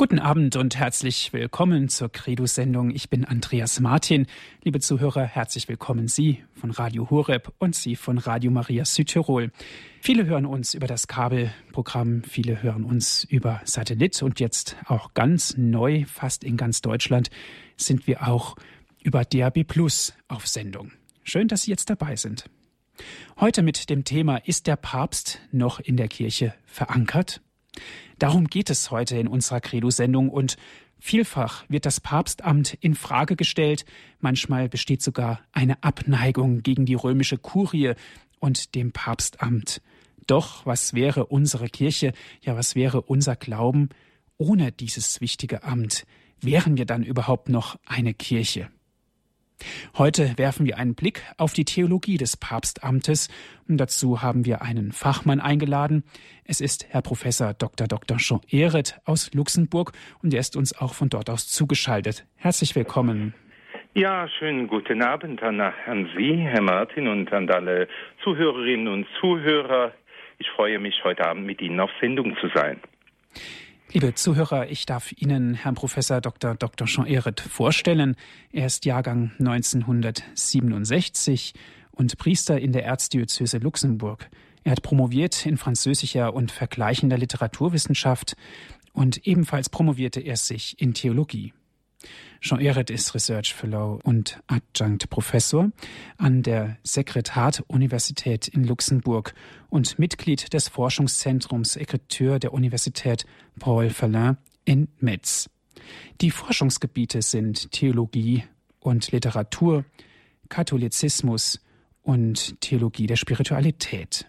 [0.00, 2.90] Guten Abend und herzlich willkommen zur Credo-Sendung.
[2.90, 4.28] Ich bin Andreas Martin.
[4.62, 9.50] Liebe Zuhörer, herzlich willkommen Sie von Radio Horeb und Sie von Radio Maria Südtirol.
[10.00, 15.56] Viele hören uns über das Kabelprogramm, viele hören uns über Satellit und jetzt auch ganz
[15.56, 17.28] neu, fast in ganz Deutschland,
[17.76, 18.54] sind wir auch
[19.02, 20.92] über DAB Plus auf Sendung.
[21.24, 22.48] Schön, dass Sie jetzt dabei sind.
[23.40, 27.40] Heute mit dem Thema Ist der Papst noch in der Kirche verankert?
[28.18, 30.56] Darum geht es heute in unserer Credo-Sendung und
[30.98, 33.84] vielfach wird das Papstamt in Frage gestellt.
[34.20, 37.94] Manchmal besteht sogar eine Abneigung gegen die römische Kurie
[38.40, 39.80] und dem Papstamt.
[40.26, 42.12] Doch was wäre unsere Kirche,
[42.42, 43.88] ja was wäre unser Glauben
[44.36, 46.06] ohne dieses wichtige Amt?
[46.40, 48.68] Wären wir dann überhaupt noch eine Kirche?
[49.96, 53.28] Heute werfen wir einen Blick auf die Theologie des Papstamtes
[53.68, 56.04] und dazu haben wir einen Fachmann eingeladen.
[56.44, 57.86] Es ist Herr Professor Dr.
[57.86, 58.18] Dr.
[58.18, 62.26] Jean Ehret aus Luxemburg und er ist uns auch von dort aus zugeschaltet.
[62.36, 63.34] Herzlich willkommen.
[63.94, 67.88] Ja, schönen guten Abend an, an Sie, Herr Martin, und an alle
[68.22, 69.92] Zuhörerinnen und Zuhörer.
[70.38, 72.78] Ich freue mich, heute Abend mit Ihnen auf Sendung zu sein.
[73.90, 76.54] Liebe Zuhörer, ich darf Ihnen Herrn Professor Dr.
[76.54, 76.86] Dr.
[76.86, 78.16] Jean Ehret vorstellen.
[78.52, 81.54] Er ist Jahrgang 1967
[81.92, 84.28] und Priester in der Erzdiözese Luxemburg.
[84.62, 88.36] Er hat promoviert in französischer und vergleichender Literaturwissenschaft
[88.92, 91.54] und ebenfalls promovierte er sich in Theologie.
[92.40, 95.70] Jean Ehret ist Research Fellow und Adjunct Professor
[96.18, 99.34] an der Sekretariat-Universität in Luxemburg
[99.68, 103.26] und Mitglied des Forschungszentrums Écriture der Universität
[103.58, 105.50] Paul Verlain in Metz.
[106.20, 108.44] Die Forschungsgebiete sind Theologie
[108.80, 109.84] und Literatur,
[110.48, 111.60] Katholizismus
[112.02, 114.26] und Theologie der Spiritualität.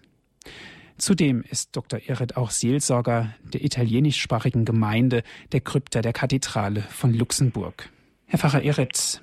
[1.00, 1.98] Zudem ist Dr.
[1.98, 7.88] Ehret auch Seelsorger der italienischsprachigen Gemeinde der Krypta der Kathedrale von Luxemburg.
[8.26, 9.22] Herr Pfarrer Eretz,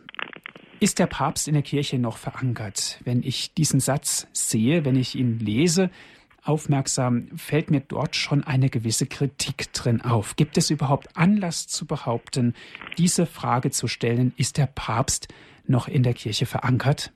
[0.79, 2.99] ist der Papst in der Kirche noch verankert?
[3.03, 5.91] Wenn ich diesen Satz sehe, wenn ich ihn lese,
[6.43, 10.35] aufmerksam, fällt mir dort schon eine gewisse Kritik drin auf.
[10.35, 12.55] Gibt es überhaupt Anlass zu behaupten,
[12.97, 15.31] diese Frage zu stellen, ist der Papst
[15.67, 17.11] noch in der Kirche verankert?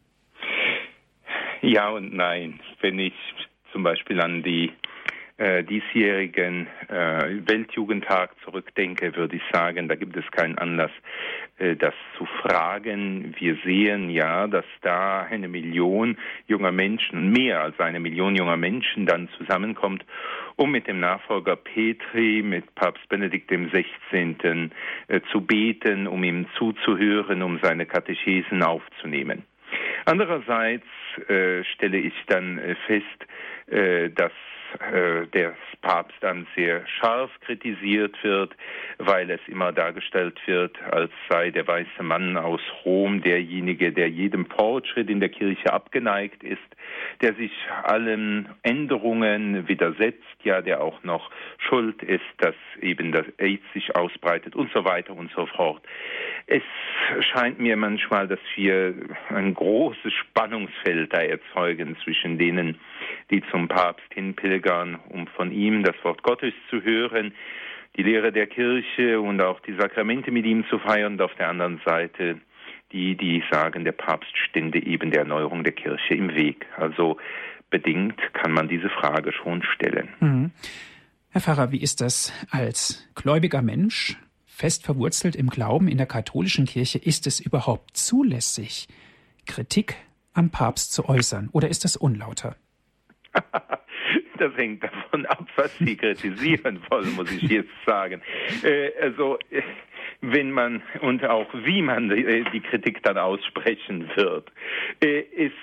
[1.64, 2.60] Ja und nein.
[2.82, 3.14] Wenn ich
[3.72, 4.72] zum Beispiel an die
[5.42, 10.92] äh, diesjährigen äh, Weltjugendtag zurückdenke, würde ich sagen, da gibt es keinen Anlass,
[11.58, 13.34] äh, das zu fragen.
[13.40, 16.18] Wir sehen ja, dass da eine Million
[16.48, 20.06] junger Menschen, mehr als eine Million junger Menschen dann zusammenkommt,
[20.58, 24.70] um mit dem Nachfolger Petri, mit Papst Benedikt XVI.
[25.08, 29.44] Äh, zu beten, um ihm zuzuhören, um seine Katechesen aufzunehmen.
[30.06, 30.86] Andererseits
[31.28, 33.06] äh, stelle ich dann äh, fest,
[33.68, 34.32] äh, dass
[34.80, 38.56] äh, der Papst dann sehr scharf kritisiert wird,
[38.98, 44.46] weil es immer dargestellt wird, als sei der weiße Mann aus Rom derjenige, der jedem
[44.46, 46.60] Fortschritt in der Kirche abgeneigt ist,
[47.22, 47.52] der sich
[47.84, 54.56] allen Änderungen widersetzt, ja, der auch noch schuld ist, dass eben das AIDS sich ausbreitet
[54.56, 55.84] und so weiter und so fort.
[56.48, 56.64] Es
[57.32, 58.94] scheint mir manchmal, dass wir
[59.30, 62.80] ein großes Spannungsfeld da erzeugen zwischen denen,
[63.30, 67.34] die zum Papst hinpilgern, um von ihm das Wort Gottes zu hören,
[67.98, 71.50] die Lehre der Kirche und auch die Sakramente mit ihm zu feiern und auf der
[71.50, 72.40] anderen Seite
[72.92, 76.66] die, die sagen, der Papst stände eben der Erneuerung der Kirche im Weg.
[76.78, 77.18] Also
[77.70, 80.10] bedingt kann man diese Frage schon stellen.
[80.20, 80.52] Mhm.
[81.30, 86.66] Herr Pfarrer, wie ist das als gläubiger Mensch, fest verwurzelt im Glauben in der katholischen
[86.66, 88.88] Kirche, ist es überhaupt zulässig,
[89.48, 89.96] Kritik
[90.34, 92.56] am Papst zu äußern oder ist das unlauter?
[94.38, 98.22] das hängt davon ab, was Sie kritisieren wollen, muss ich jetzt sagen.
[98.64, 99.62] Äh, also, äh,
[100.22, 104.52] wenn man und auch wie man die, äh, die Kritik dann aussprechen wird.
[105.02, 105.54] Äh, es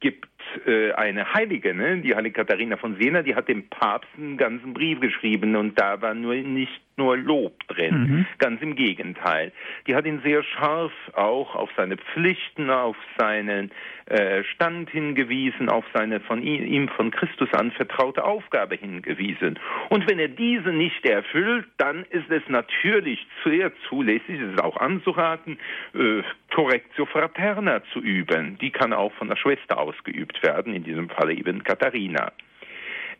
[0.00, 0.28] gibt
[0.66, 1.98] äh, eine Heilige, ne?
[1.98, 6.00] die Heilige Katharina von Siena, die hat dem Papst einen ganzen Brief geschrieben und da
[6.00, 8.26] war nur nicht nur Lob drin, mhm.
[8.38, 9.52] ganz im Gegenteil.
[9.86, 13.70] Die hat ihn sehr scharf auch auf seine Pflichten, auf seinen
[14.06, 19.58] äh, Stand hingewiesen, auf seine von ihm von Christus anvertraute Aufgabe hingewiesen.
[19.90, 24.76] Und wenn er diese nicht erfüllt, dann ist es natürlich sehr zulässig, es ist auch
[24.76, 25.58] anzuraten,
[25.94, 26.22] äh,
[26.54, 28.56] Correctio Fraterna zu üben.
[28.60, 32.32] Die kann auch von der Schwester ausgeübt werden, in diesem Fall eben Katharina.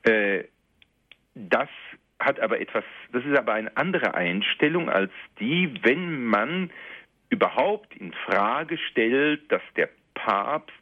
[0.03, 0.45] Äh,
[1.35, 1.69] das
[2.19, 6.71] hat aber etwas, das ist aber eine andere Einstellung als die, wenn man
[7.29, 10.73] überhaupt in Frage stellt, dass der Papst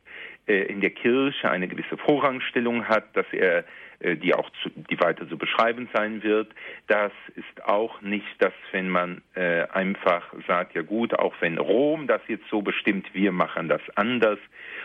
[0.47, 3.65] äh, in der Kirche eine gewisse Vorrangstellung hat, dass er
[4.01, 6.49] die auch zu, die weiter zu beschreiben sein wird.
[6.87, 12.07] Das ist auch nicht, dass wenn man äh, einfach sagt, ja gut, auch wenn Rom
[12.07, 14.39] das jetzt so bestimmt, wir machen das anders,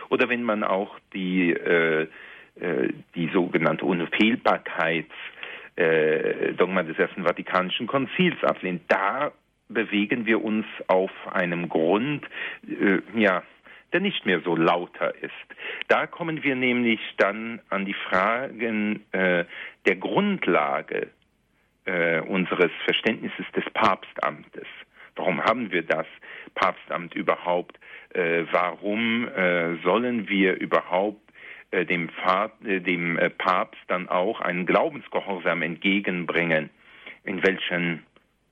[0.10, 2.08] oder wenn man auch die äh,
[2.60, 5.14] äh die sogenannte Unfehlbarkeits
[5.76, 8.82] äh, Dogma des Ersten Vatikanischen Konzils ablehnt.
[8.90, 9.32] Da
[9.70, 12.26] bewegen wir uns auf einem Grund,
[12.68, 13.44] äh, ja,
[13.94, 15.32] der nicht mehr so lauter ist.
[15.88, 19.46] Da kommen wir nämlich dann an die Fragen äh,
[19.86, 21.08] der Grundlage
[21.86, 24.68] äh, unseres Verständnisses des Papstamtes.
[25.16, 26.06] Warum haben wir das
[26.56, 27.80] Papstamt überhaupt?
[28.14, 31.22] Äh, warum äh, sollen wir überhaupt
[31.72, 36.70] äh, dem, Pfad, äh, dem äh, Papst dann auch einen Glaubensgehorsam entgegenbringen?
[37.26, 38.04] In welchen,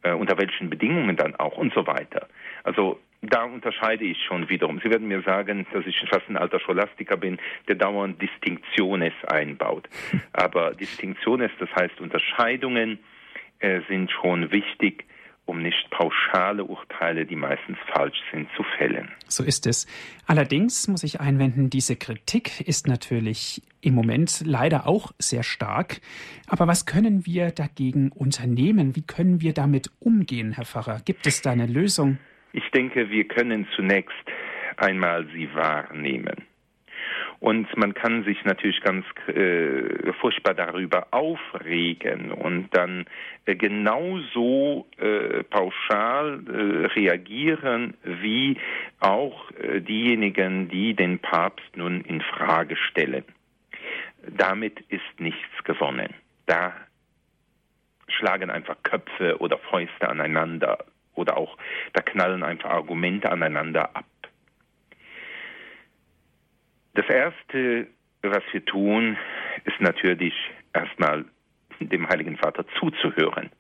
[0.04, 2.28] unter welchen Bedingungen dann auch und so weiter.
[2.64, 4.80] Also da unterscheide ich schon wiederum.
[4.84, 7.38] Sie werden mir sagen, dass ich fast ein alter Scholastiker bin,
[7.68, 9.90] der dauernd Distinktiones einbaut.
[10.34, 13.00] Aber Distinktiones, das heißt Unterscheidungen,
[13.60, 15.06] äh, sind schon wichtig,
[15.46, 19.10] um nicht pauschale Urteile, die meistens falsch sind, zu fällen.
[19.28, 19.88] So ist es.
[20.28, 26.02] Allerdings muss ich einwenden, diese Kritik ist natürlich im Moment leider auch sehr stark.
[26.48, 28.96] Aber was können wir dagegen unternehmen?
[28.96, 31.02] Wie können wir damit umgehen, Herr Pfarrer?
[31.06, 32.20] Gibt es da eine Lösung?
[32.58, 34.26] Ich denke, wir können zunächst
[34.78, 36.48] einmal sie wahrnehmen.
[37.40, 43.06] Und man kann sich natürlich ganz äh, furchtbar darüber aufregen und dann
[43.46, 48.58] äh, genauso äh, pauschal äh, reagieren wie
[49.02, 53.26] auch äh, diejenigen, die den Papst nun in Frage stellen.
[54.36, 56.12] Damit ist nichts gewonnen.
[56.48, 56.74] Da
[58.08, 60.80] schlagen einfach Köpfe oder Fäuste aneinander
[61.18, 61.58] oder auch
[61.94, 64.06] da knallen einfach Argumente aneinander ab.
[66.94, 67.88] Das Erste,
[68.22, 69.18] was wir tun,
[69.66, 70.34] ist natürlich
[70.74, 71.26] erstmal
[71.80, 73.52] dem Heiligen Vater zuzuhören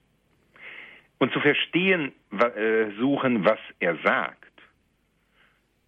[1.19, 4.44] und zu verstehen äh, suchen, was er sagt.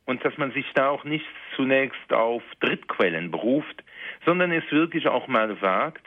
[0.05, 1.25] Und dass man sich da auch nicht
[1.55, 3.83] zunächst auf Drittquellen beruft,
[4.25, 6.05] sondern es wirklich auch mal wagt,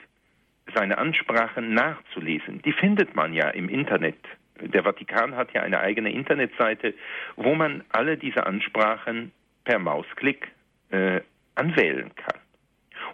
[0.75, 2.61] seine Ansprachen nachzulesen.
[2.61, 4.19] Die findet man ja im Internet
[4.67, 6.93] der Vatikan hat ja eine eigene Internetseite,
[7.35, 9.31] wo man alle diese Ansprachen
[9.63, 10.51] per Mausklick
[10.91, 11.21] äh,
[11.55, 12.39] anwählen kann.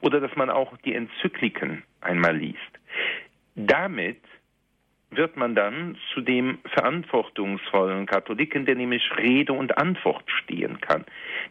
[0.01, 2.57] Oder dass man auch die Enzykliken einmal liest.
[3.55, 4.21] Damit
[5.11, 11.03] wird man dann zu dem verantwortungsvollen Katholiken, der nämlich Rede und Antwort stehen kann,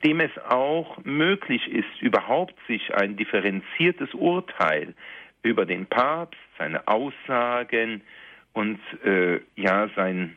[0.04, 4.94] dem es auch möglich ist, überhaupt sich ein differenziertes Urteil
[5.42, 8.02] über den Papst, seine Aussagen,
[8.52, 10.36] und äh, ja sein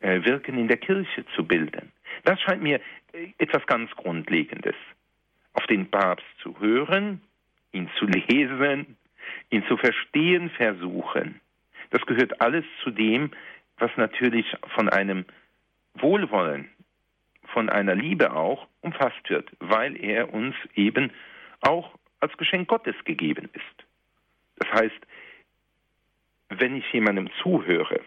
[0.00, 1.92] äh, Wirken in der Kirche zu bilden.
[2.24, 2.80] Das scheint mir
[3.12, 4.74] äh, etwas ganz Grundlegendes.
[5.54, 7.20] Auf den Papst zu hören,
[7.72, 8.96] ihn zu lesen,
[9.50, 11.40] ihn zu verstehen versuchen.
[11.90, 13.30] Das gehört alles zu dem,
[13.78, 15.24] was natürlich von einem
[15.94, 16.70] Wohlwollen,
[17.52, 21.12] von einer Liebe auch umfasst wird, weil er uns eben
[21.60, 23.86] auch als Geschenk Gottes gegeben ist.
[24.56, 25.06] Das heißt,
[26.60, 28.00] wenn ich jemandem zuhöre,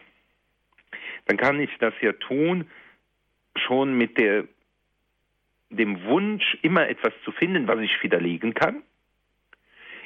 [1.26, 2.70] dann kann ich das ja tun,
[3.56, 4.46] schon mit der,
[5.70, 8.84] dem Wunsch, immer etwas zu finden, was ich widerlegen kann.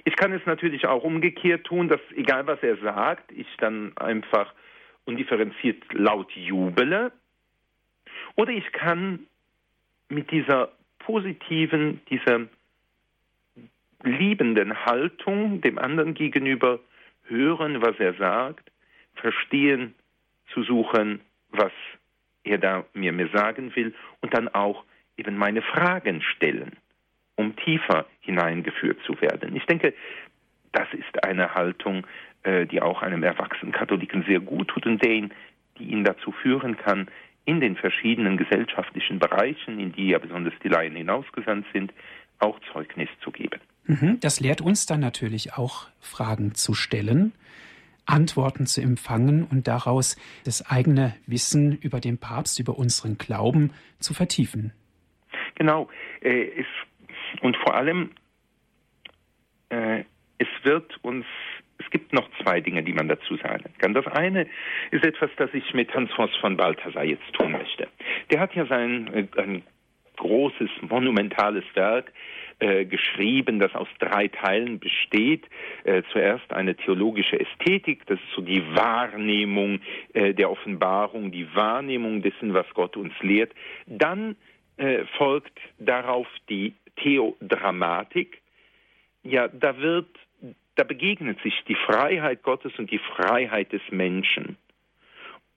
[0.05, 4.53] Ich kann es natürlich auch umgekehrt tun, dass egal was er sagt, ich dann einfach
[5.05, 7.11] undifferenziert laut jubele.
[8.35, 9.27] Oder ich kann
[10.07, 12.47] mit dieser positiven, dieser
[14.03, 16.79] liebenden Haltung dem anderen gegenüber
[17.29, 18.71] hören, was er sagt,
[19.15, 19.95] verstehen
[20.53, 21.21] zu suchen,
[21.51, 21.71] was
[22.43, 24.83] er da mir, mir sagen will und dann auch
[25.17, 26.77] eben meine Fragen stellen,
[27.35, 29.55] um tiefer hineingeführt zu werden.
[29.55, 29.93] Ich denke,
[30.71, 32.05] das ist eine Haltung,
[32.43, 35.31] äh, die auch einem erwachsenen Katholiken sehr gut tut und den,
[35.77, 37.07] die ihn dazu führen kann,
[37.45, 41.93] in den verschiedenen gesellschaftlichen Bereichen, in die ja besonders die Laien hinausgesandt sind,
[42.39, 43.59] auch Zeugnis zu geben.
[43.89, 47.33] Mhm, das lehrt uns dann natürlich auch, Fragen zu stellen,
[48.05, 50.15] Antworten zu empfangen und daraus
[50.45, 54.73] das eigene Wissen über den Papst, über unseren Glauben zu vertiefen.
[55.55, 55.89] Genau.
[56.21, 56.63] Äh,
[57.41, 58.11] und vor allem,
[59.69, 60.03] äh,
[60.37, 61.25] es wird uns
[61.79, 63.93] es gibt noch zwei Dinge, die man dazu sagen kann.
[63.93, 64.47] Das eine
[64.91, 67.87] ist etwas, das ich mit Hans-Fons von Balthasar jetzt tun möchte.
[68.29, 69.63] Der hat ja sein äh, ein
[70.17, 72.11] großes, monumentales Werk
[72.59, 75.45] äh, geschrieben, das aus drei Teilen besteht.
[75.83, 79.79] Äh, zuerst eine theologische Ästhetik, das ist so die Wahrnehmung
[80.13, 83.53] äh, der Offenbarung, die Wahrnehmung dessen, was Gott uns lehrt.
[83.85, 84.35] Dann
[84.77, 88.41] äh, folgt darauf die Theodramatik.
[89.23, 90.07] Ja, da wird
[90.79, 94.55] da begegnet sich die Freiheit Gottes und die Freiheit des Menschen.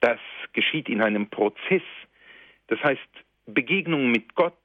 [0.00, 0.18] Das
[0.52, 1.82] geschieht in einem Prozess.
[2.66, 3.08] Das heißt,
[3.46, 4.58] Begegnung mit Gott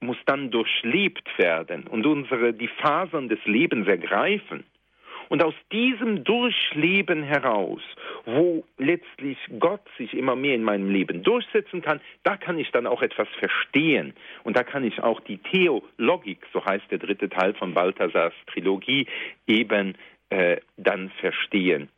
[0.00, 4.64] muss dann durchlebt werden und unsere die Fasern des Lebens ergreifen.
[5.28, 7.82] Und aus diesem Durchleben heraus,
[8.24, 12.86] wo letztlich Gott sich immer mehr in meinem Leben durchsetzen kann, da kann ich dann
[12.86, 14.14] auch etwas verstehen.
[14.44, 19.06] Und da kann ich auch die Theologik, so heißt der dritte Teil von Balthasars Trilogie,
[19.46, 19.96] eben
[20.30, 21.90] äh, dann verstehen.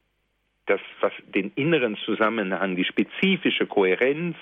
[0.66, 4.36] Das, was den inneren Zusammenhang, die spezifische Kohärenz,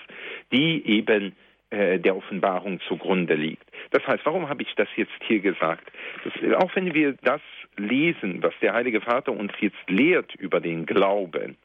[0.51, 1.35] die eben
[1.71, 3.65] äh, der Offenbarung zugrunde liegt.
[3.91, 5.91] Das heißt, warum habe ich das jetzt hier gesagt?
[6.25, 6.33] Das,
[6.63, 7.43] auch wenn wir das
[7.77, 11.57] lesen, was der Heilige Vater uns jetzt lehrt über den Glauben,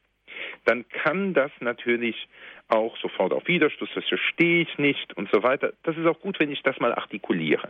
[0.66, 2.28] dann kann das natürlich
[2.68, 5.72] auch sofort auf Widerstoß, das verstehe ich nicht und so weiter.
[5.84, 7.70] Das ist auch gut, wenn ich das mal artikuliere.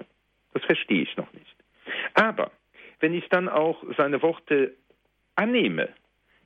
[0.53, 1.55] Das verstehe ich noch nicht.
[2.15, 2.51] Aber
[2.99, 4.73] wenn ich dann auch seine Worte
[5.35, 5.89] annehme,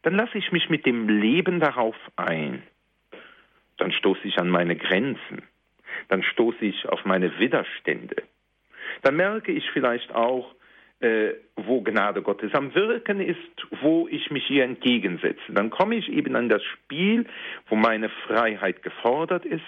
[0.02, 2.64] dann lasse ich mich mit dem Leben darauf ein.
[3.78, 5.44] Dann stoße ich an meine Grenzen
[6.10, 8.24] dann stoße ich auf meine Widerstände.
[9.02, 10.56] Dann merke ich vielleicht auch,
[11.00, 13.38] äh, wo Gnade Gottes am Wirken ist,
[13.82, 15.54] wo ich mich ihr entgegensetze.
[15.54, 17.26] Dann komme ich eben an das Spiel,
[17.70, 19.62] wo meine Freiheit gefordert ist,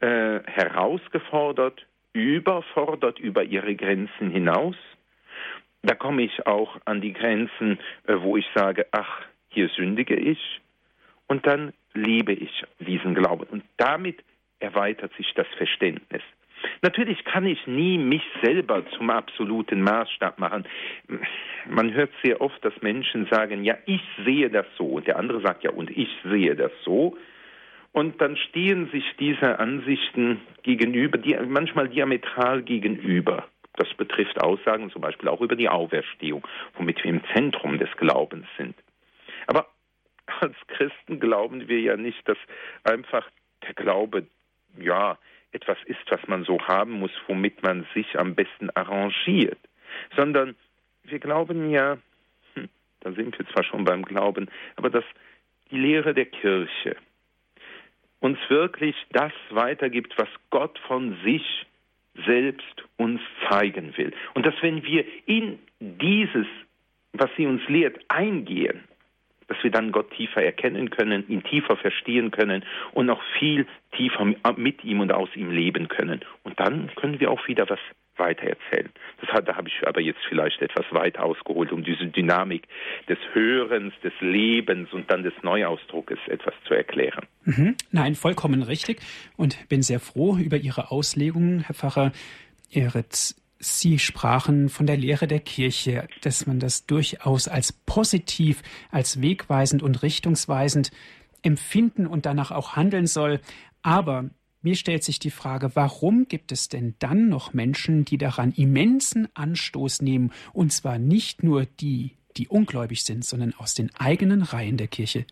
[0.00, 4.76] äh, herausgefordert, überfordert über ihre Grenzen hinaus.
[5.82, 10.60] Da komme ich auch an die Grenzen, äh, wo ich sage, ach, hier sündige ich.
[11.26, 13.44] Und dann liebe ich diesen Glauben.
[13.50, 14.18] Und damit
[14.62, 16.22] erweitert sich das Verständnis.
[16.80, 20.64] Natürlich kann ich nie mich selber zum absoluten Maßstab machen.
[21.68, 24.86] Man hört sehr oft, dass Menschen sagen, ja, ich sehe das so.
[24.86, 27.16] Und der andere sagt, ja, und ich sehe das so.
[27.92, 33.48] Und dann stehen sich diese Ansichten gegenüber, die, manchmal diametral gegenüber.
[33.74, 38.46] Das betrifft Aussagen zum Beispiel auch über die Auferstehung, womit wir im Zentrum des Glaubens
[38.56, 38.74] sind.
[39.46, 39.66] Aber
[40.40, 42.38] als Christen glauben wir ja nicht, dass
[42.84, 43.28] einfach
[43.66, 44.26] der Glaube
[44.78, 45.18] ja,
[45.52, 49.58] etwas ist, was man so haben muss, womit man sich am besten arrangiert,
[50.16, 50.56] sondern
[51.04, 51.98] wir glauben ja,
[52.54, 52.68] hm,
[53.00, 55.04] da sind wir zwar schon beim Glauben, aber dass
[55.70, 56.96] die Lehre der Kirche
[58.20, 61.66] uns wirklich das weitergibt, was Gott von sich
[62.26, 64.12] selbst uns zeigen will.
[64.34, 66.46] Und dass wenn wir in dieses,
[67.12, 68.84] was sie uns lehrt, eingehen,
[69.48, 74.24] dass wir dann Gott tiefer erkennen können, ihn tiefer verstehen können und noch viel tiefer
[74.56, 76.20] mit ihm und aus ihm leben können.
[76.44, 77.78] Und dann können wir auch wieder was
[78.16, 78.90] weiter erzählen.
[79.20, 82.68] Das da habe ich aber jetzt vielleicht etwas weit ausgeholt, um diese Dynamik
[83.08, 87.26] des Hörens, des Lebens und dann des Neuausdruckes etwas zu erklären.
[87.44, 87.76] Mhm.
[87.90, 89.00] Nein, vollkommen richtig
[89.36, 92.12] und bin sehr froh über Ihre Auslegungen, Herr Pfarrer.
[92.70, 93.04] Ihre
[93.64, 99.84] Sie sprachen von der Lehre der Kirche, dass man das durchaus als positiv, als wegweisend
[99.84, 100.90] und richtungsweisend
[101.44, 103.38] empfinden und danach auch handeln soll.
[103.82, 104.30] Aber
[104.62, 109.28] mir stellt sich die Frage, warum gibt es denn dann noch Menschen, die daran immensen
[109.34, 114.76] Anstoß nehmen, und zwar nicht nur die, die ungläubig sind, sondern aus den eigenen Reihen
[114.76, 115.24] der Kirche?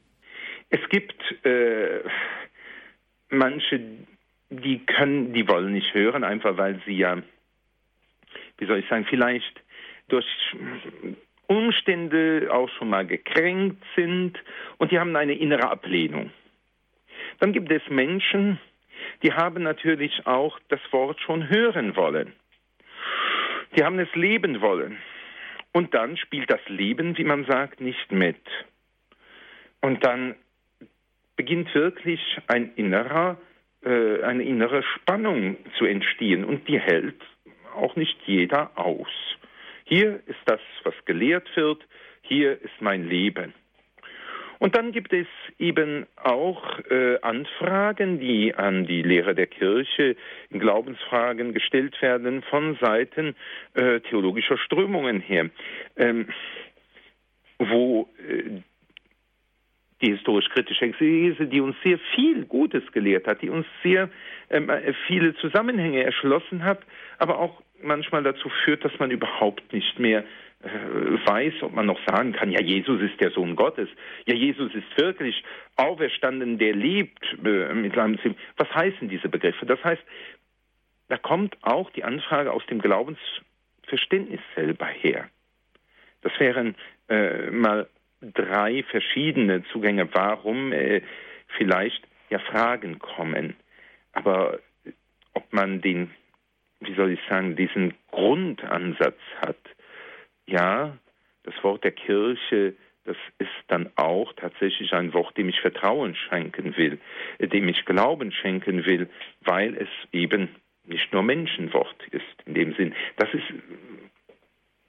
[0.68, 1.98] Es gibt äh,
[3.28, 3.80] manche,
[4.50, 7.20] die können, die wollen nicht hören, einfach weil sie ja
[8.60, 9.60] wie soll ich sagen, vielleicht
[10.08, 10.26] durch
[11.46, 14.38] Umstände auch schon mal gekränkt sind
[14.78, 16.30] und die haben eine innere Ablehnung.
[17.40, 18.60] Dann gibt es Menschen,
[19.22, 22.32] die haben natürlich auch das Wort schon hören wollen.
[23.76, 24.98] Die haben es leben wollen.
[25.72, 28.40] Und dann spielt das Leben, wie man sagt, nicht mit.
[29.80, 30.34] Und dann
[31.36, 33.38] beginnt wirklich ein innerer,
[33.84, 37.22] äh, eine innere Spannung zu entstehen und die hält
[37.74, 39.08] auch nicht jeder aus.
[39.84, 41.84] Hier ist das, was gelehrt wird,
[42.22, 43.54] hier ist mein Leben.
[44.60, 45.26] Und dann gibt es
[45.58, 50.16] eben auch äh, Anfragen, die an die Lehre der Kirche
[50.50, 53.34] in Glaubensfragen gestellt werden von Seiten
[53.72, 55.48] äh, theologischer Strömungen her,
[55.96, 56.28] ähm,
[57.58, 58.60] wo äh,
[60.00, 64.08] die historisch-kritische Exegese, die uns sehr viel Gutes gelehrt hat, die uns sehr
[64.48, 64.70] ähm,
[65.06, 66.80] viele Zusammenhänge erschlossen hat,
[67.18, 70.24] aber auch manchmal dazu führt, dass man überhaupt nicht mehr
[70.62, 73.88] äh, weiß, ob man noch sagen kann, ja, Jesus ist der Sohn Gottes.
[74.26, 75.42] Ja, Jesus ist wirklich
[75.76, 78.36] auferstanden, der lebt äh, mit seinem Leben.
[78.56, 79.64] Was heißen diese Begriffe?
[79.64, 80.02] Das heißt,
[81.08, 85.28] da kommt auch die Anfrage aus dem Glaubensverständnis selber her.
[86.22, 86.74] Das wären
[87.08, 87.88] äh, mal
[88.20, 91.02] drei verschiedene Zugänge, warum äh,
[91.56, 93.56] vielleicht ja Fragen kommen.
[94.12, 94.58] Aber
[95.34, 96.10] ob man den,
[96.80, 99.58] wie soll ich sagen, diesen Grundansatz hat,
[100.46, 100.96] ja,
[101.44, 102.74] das Wort der Kirche,
[103.04, 106.98] das ist dann auch tatsächlich ein Wort, dem ich Vertrauen schenken will,
[107.38, 109.08] äh, dem ich Glauben schenken will,
[109.40, 110.48] weil es eben
[110.84, 112.94] nicht nur Menschenwort ist in dem Sinn.
[113.16, 113.44] Das ist,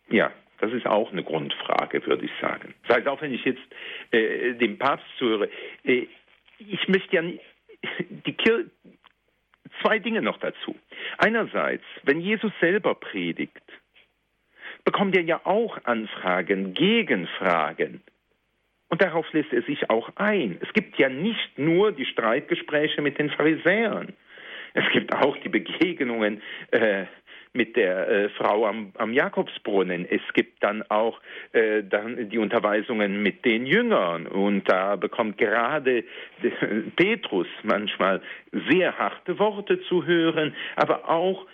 [0.09, 0.31] ja,
[0.61, 2.73] das ist auch eine Grundfrage, würde ich sagen.
[2.87, 3.61] Das heißt, auch wenn ich jetzt
[4.11, 5.49] äh, dem Papst zuhöre,
[5.83, 6.07] äh,
[6.59, 7.23] ich möchte ja
[8.09, 8.69] die Kirche,
[9.81, 10.75] zwei Dinge noch dazu.
[11.17, 13.63] Einerseits, wenn Jesus selber predigt,
[14.83, 18.01] bekommt er ja auch Anfragen, Gegenfragen.
[18.89, 20.59] Und darauf lässt er sich auch ein.
[20.61, 24.13] Es gibt ja nicht nur die Streitgespräche mit den Pharisäern.
[24.73, 26.41] Es gibt auch die Begegnungen
[26.71, 27.05] äh,
[27.53, 30.05] mit der äh, Frau am, am, Jakobsbrunnen.
[30.09, 31.19] Es gibt dann auch
[31.51, 34.27] äh, dann die Unterweisungen mit den Jüngern.
[34.27, 36.03] Und da bekommt gerade
[36.95, 38.21] Petrus manchmal
[38.69, 41.45] sehr harte Worte zu hören, aber auch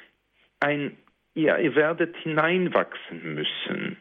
[0.60, 0.98] ein,
[1.34, 3.98] ja, ihr werdet hineinwachsen müssen.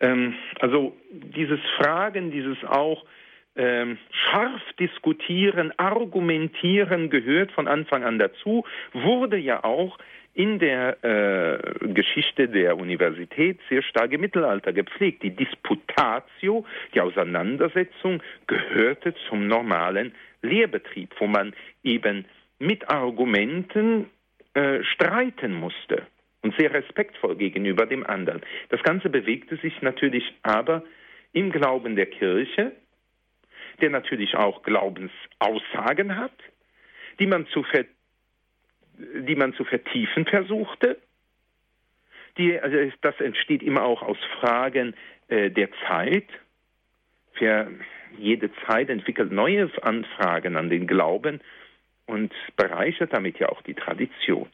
[0.00, 3.04] Ähm, also dieses Fragen, dieses auch
[3.56, 9.98] ähm, scharf diskutieren, argumentieren gehört von Anfang an dazu, wurde ja auch
[10.36, 15.22] in der äh, Geschichte der Universität sehr stark im Mittelalter gepflegt.
[15.22, 22.26] Die Disputatio, die Auseinandersetzung, gehörte zum normalen Lehrbetrieb, wo man eben
[22.58, 24.10] mit Argumenten
[24.52, 26.02] äh, streiten musste
[26.42, 28.42] und sehr respektvoll gegenüber dem anderen.
[28.68, 30.82] Das Ganze bewegte sich natürlich aber
[31.32, 32.72] im Glauben der Kirche,
[33.80, 36.36] der natürlich auch Glaubensaussagen hat,
[37.18, 37.86] die man zu, ver
[38.98, 40.98] die man zu vertiefen versuchte.
[42.38, 44.94] Die, also das entsteht immer auch aus Fragen
[45.28, 46.26] äh, der Zeit.
[47.32, 47.70] Für
[48.18, 51.40] jede Zeit entwickelt neue Anfragen an den Glauben
[52.06, 54.48] und bereichert damit ja auch die Tradition.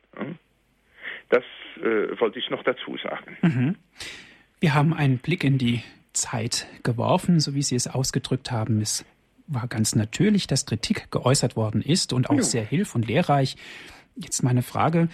[1.29, 1.45] Das
[1.79, 3.37] äh, wollte ich noch dazu sagen.
[3.43, 3.77] Mhm.
[4.61, 5.83] Wir haben einen Blick in die
[6.13, 8.81] Zeit geworfen, so wie Sie es ausgedrückt haben.
[8.81, 9.05] Es
[9.47, 12.43] war ganz natürlich, dass Kritik geäußert worden ist und auch ja.
[12.43, 13.57] sehr hilf- und lehrreich.
[14.17, 15.09] Jetzt meine Frage,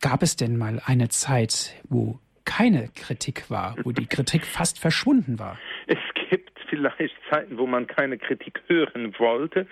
[0.00, 5.38] gab es denn mal eine Zeit, wo keine Kritik war, wo die Kritik fast verschwunden
[5.38, 5.58] war?
[5.86, 5.98] Es
[6.30, 9.66] gibt vielleicht Zeiten, wo man keine Kritik hören wollte.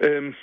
[0.00, 0.34] Ähm,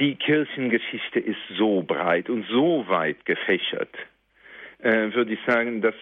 [0.00, 3.94] die Kirchengeschichte ist so breit und so weit gefächert,
[4.80, 5.94] äh, würde ich sagen, dass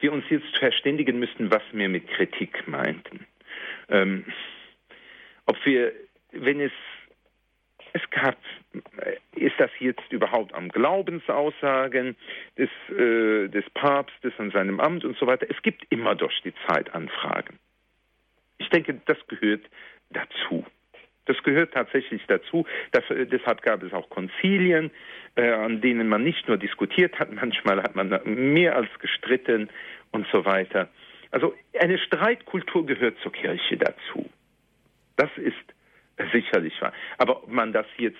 [0.00, 3.26] wir uns jetzt verständigen müssten, was wir mit Kritik meinten.
[3.88, 4.24] Ähm,
[5.46, 5.92] ob wir,
[6.32, 6.72] wenn es,
[7.92, 8.36] es gab,
[8.98, 12.16] äh, ist das jetzt überhaupt am Glaubensaussagen
[12.56, 15.46] des, äh, des Papstes an seinem Amt und so weiter.
[15.48, 17.58] Es gibt immer durch die Zeit Anfragen.
[18.58, 19.62] Ich denke, das gehört
[20.10, 20.64] dazu.
[21.26, 22.66] Das gehört tatsächlich dazu.
[22.92, 24.90] Das, äh, deshalb gab es auch Konzilien,
[25.36, 29.68] äh, an denen man nicht nur diskutiert hat, manchmal hat man mehr als gestritten
[30.10, 30.88] und so weiter.
[31.30, 34.28] Also eine Streitkultur gehört zur Kirche dazu.
[35.16, 35.56] Das ist
[36.32, 36.92] sicherlich wahr.
[37.18, 38.18] Aber ob man das jetzt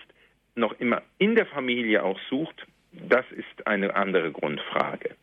[0.55, 5.17] noch immer in der Familie auch sucht, das ist eine andere Grundfrage.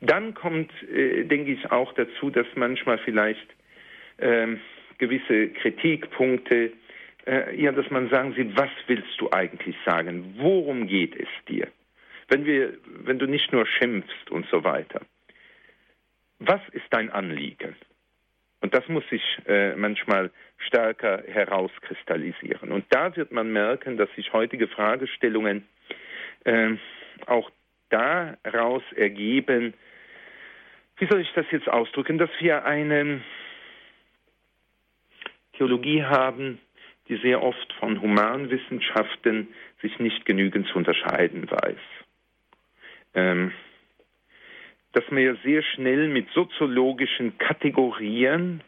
[0.00, 3.46] Dann kommt, äh, denke ich, auch dazu, dass manchmal vielleicht
[4.18, 4.60] ähm,
[4.98, 6.72] gewisse Kritikpunkte
[7.26, 10.34] äh, ja, dass man sagen sieht, was willst du eigentlich sagen?
[10.38, 11.68] Worum geht es dir?
[12.28, 15.00] Wenn wir, wenn du nicht nur schimpfst und so weiter.
[16.38, 17.76] Was ist dein Anliegen?
[18.60, 20.30] Und das muss sich äh, manchmal
[20.66, 22.72] stärker herauskristallisieren.
[22.72, 25.66] Und da wird man merken, dass sich heutige Fragestellungen
[26.44, 26.74] äh,
[27.26, 27.50] auch
[27.90, 29.74] daraus ergeben,
[30.96, 33.20] wie soll ich das jetzt ausdrücken, dass wir eine
[35.56, 36.60] Theologie haben,
[37.08, 39.48] die sehr oft von Humanwissenschaften
[39.82, 41.78] sich nicht genügend zu unterscheiden weiß.
[43.14, 43.52] Ähm,
[44.92, 48.62] dass wir sehr schnell mit soziologischen Kategorien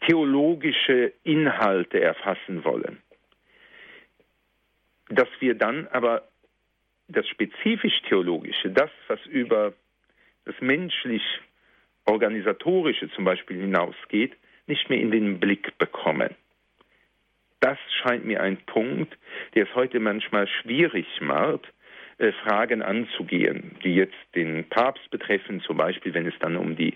[0.00, 3.02] theologische Inhalte erfassen wollen.
[5.08, 6.28] Dass wir dann aber
[7.08, 9.72] das spezifisch theologische, das, was über
[10.44, 11.22] das menschlich
[12.04, 16.34] organisatorische zum Beispiel hinausgeht, nicht mehr in den Blick bekommen
[17.60, 19.16] das scheint mir ein Punkt,
[19.54, 21.66] der es heute manchmal schwierig macht,
[22.18, 26.94] äh, Fragen anzugehen, die jetzt den Papst betreffen, zum Beispiel wenn es dann um die,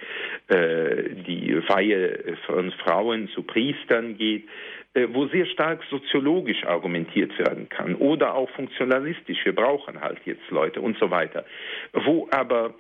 [0.49, 4.49] äh, die Weihe von Frauen zu Priestern geht,
[4.95, 10.51] äh, wo sehr stark soziologisch argumentiert werden kann oder auch funktionalistisch, wir brauchen halt jetzt
[10.51, 11.45] Leute und so weiter,
[11.93, 12.75] wo aber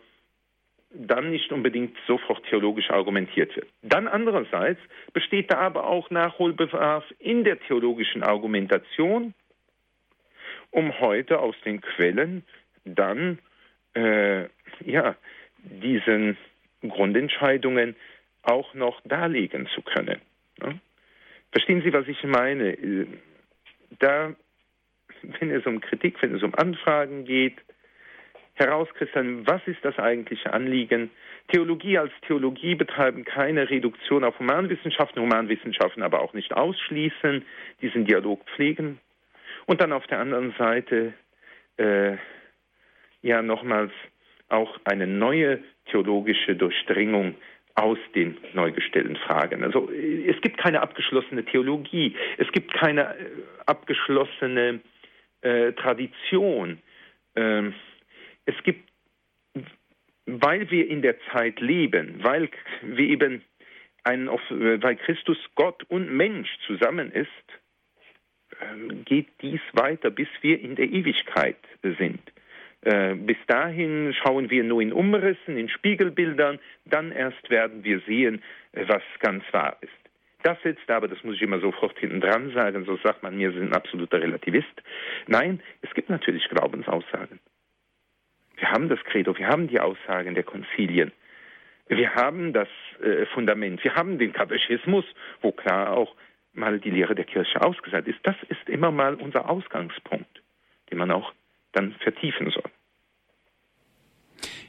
[0.94, 3.68] dann nicht unbedingt sofort theologisch argumentiert wird.
[3.82, 4.80] Dann andererseits
[5.12, 9.32] besteht da aber auch Nachholbedarf in der theologischen Argumentation,
[10.72, 12.44] um heute aus den Quellen
[12.84, 13.38] dann
[13.94, 14.46] äh,
[14.84, 15.14] ja
[15.62, 16.36] diesen
[16.80, 17.94] Grundentscheidungen
[18.42, 20.20] auch noch darlegen zu können.
[20.60, 20.80] Ne?
[21.52, 22.76] Verstehen Sie, was ich meine?
[24.00, 24.34] Da,
[25.38, 27.56] wenn es um Kritik, wenn es um Anfragen geht,
[28.54, 31.10] herauskristallisieren, was ist das eigentliche Anliegen?
[31.48, 37.44] Theologie als Theologie betreiben keine Reduktion auf Humanwissenschaften, Humanwissenschaften aber auch nicht ausschließen,
[37.82, 38.98] diesen Dialog pflegen.
[39.66, 41.14] Und dann auf der anderen Seite
[41.76, 42.16] äh,
[43.22, 43.92] ja nochmals
[44.48, 47.34] auch eine neue theologische Durchdringung
[47.74, 49.64] aus den neu gestellten Fragen.
[49.64, 53.30] Also es gibt keine abgeschlossene Theologie, es gibt keine äh,
[53.66, 54.80] abgeschlossene
[55.40, 56.78] äh, Tradition.
[57.34, 57.74] Ähm,
[58.44, 58.90] es gibt,
[60.26, 62.50] weil wir in der Zeit leben, weil
[62.82, 63.42] wir eben
[64.04, 67.28] ein, weil Christus Gott und Mensch zusammen ist,
[69.04, 72.20] geht dies weiter, bis wir in der Ewigkeit sind.
[72.82, 78.42] Äh, bis dahin schauen wir nur in Umrissen, in Spiegelbildern, dann erst werden wir sehen,
[78.72, 79.92] äh, was ganz wahr ist.
[80.42, 83.52] Das jetzt aber, das muss ich immer sofort hinten dran sagen, so sagt man mir,
[83.52, 84.82] Sie sind ein absoluter Relativist.
[85.28, 87.38] Nein, es gibt natürlich Glaubensaussagen.
[88.56, 91.12] Wir haben das Credo, wir haben die Aussagen der Konzilien.
[91.88, 92.68] Wir haben das
[93.02, 95.04] äh, Fundament, wir haben den Katechismus,
[95.40, 96.16] wo klar auch
[96.52, 98.18] mal die Lehre der Kirche ausgesagt ist.
[98.22, 100.42] Das ist immer mal unser Ausgangspunkt,
[100.90, 101.32] den man auch
[101.72, 102.70] dann vertiefen soll.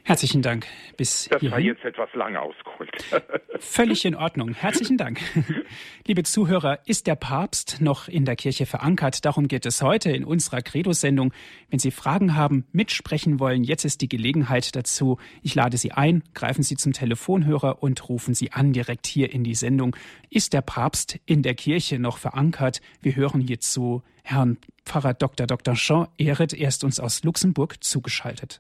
[0.06, 0.68] Herzlichen Dank.
[0.98, 1.52] Bis das hierhin.
[1.52, 2.92] war jetzt etwas lang ausgeholt.
[3.60, 4.54] Völlig in Ordnung.
[4.54, 5.22] Herzlichen Dank.
[6.06, 9.24] Liebe Zuhörer, ist der Papst noch in der Kirche verankert?
[9.24, 11.34] Darum geht es heute in unserer Credo-Sendung.
[11.70, 15.20] Wenn Sie Fragen haben, mitsprechen wollen, jetzt ist die Gelegenheit dazu.
[15.42, 19.46] Ich lade Sie ein, greifen Sie zum Telefonhörer und rufen Sie an direkt hier in
[19.46, 19.96] die Sendung.
[20.30, 22.82] Ist der Papst in der Kirche noch verankert?
[23.02, 25.48] Wir hören hierzu Herrn Pfarrer Dr.
[25.48, 25.76] Dr.
[25.76, 26.52] Jean Ehret.
[26.52, 28.60] Er ist uns aus Luxemburg zugeschaltet.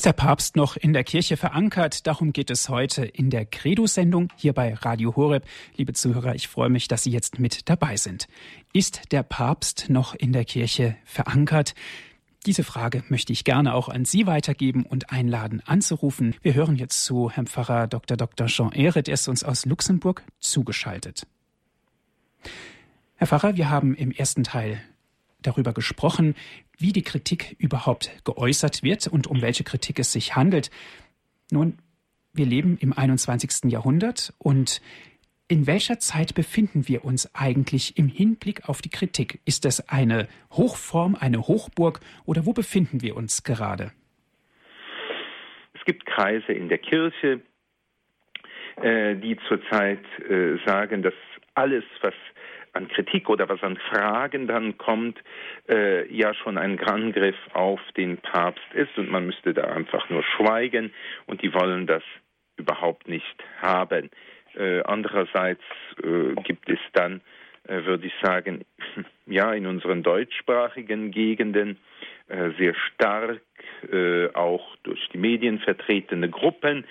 [0.00, 2.06] Ist der Papst noch in der Kirche verankert?
[2.06, 5.44] Darum geht es heute in der Credo-Sendung hier bei Radio Horeb.
[5.76, 8.26] Liebe Zuhörer, ich freue mich, dass Sie jetzt mit dabei sind.
[8.72, 11.74] Ist der Papst noch in der Kirche verankert?
[12.46, 16.34] Diese Frage möchte ich gerne auch an Sie weitergeben und einladen anzurufen.
[16.40, 18.16] Wir hören jetzt zu Herrn Pfarrer Dr.
[18.16, 18.46] Dr.
[18.46, 19.06] Jean Ehret.
[19.06, 21.26] Er ist uns aus Luxemburg zugeschaltet.
[23.16, 24.80] Herr Pfarrer, wir haben im ersten Teil
[25.42, 26.36] darüber gesprochen,
[26.80, 30.70] wie die Kritik überhaupt geäußert wird und um welche Kritik es sich handelt.
[31.50, 31.78] Nun,
[32.32, 33.70] wir leben im 21.
[33.70, 34.80] Jahrhundert und
[35.48, 39.40] in welcher Zeit befinden wir uns eigentlich im Hinblick auf die Kritik?
[39.44, 43.90] Ist es eine Hochform, eine Hochburg oder wo befinden wir uns gerade?
[45.74, 47.40] Es gibt Kreise in der Kirche,
[48.76, 51.14] äh, die zurzeit äh, sagen, dass
[51.54, 52.14] alles, was
[52.72, 55.18] an Kritik oder was an Fragen dann kommt,
[55.68, 60.22] äh, ja schon ein Angriff auf den Papst ist und man müsste da einfach nur
[60.22, 60.92] schweigen
[61.26, 62.02] und die wollen das
[62.56, 64.10] überhaupt nicht haben.
[64.54, 65.62] Äh, andererseits
[66.02, 67.20] äh, gibt es dann,
[67.66, 68.64] äh, würde ich sagen,
[69.26, 71.78] ja, in unseren deutschsprachigen Gegenden
[72.28, 73.40] äh, sehr stark
[73.90, 76.84] äh, auch durch die Medien vertretene Gruppen,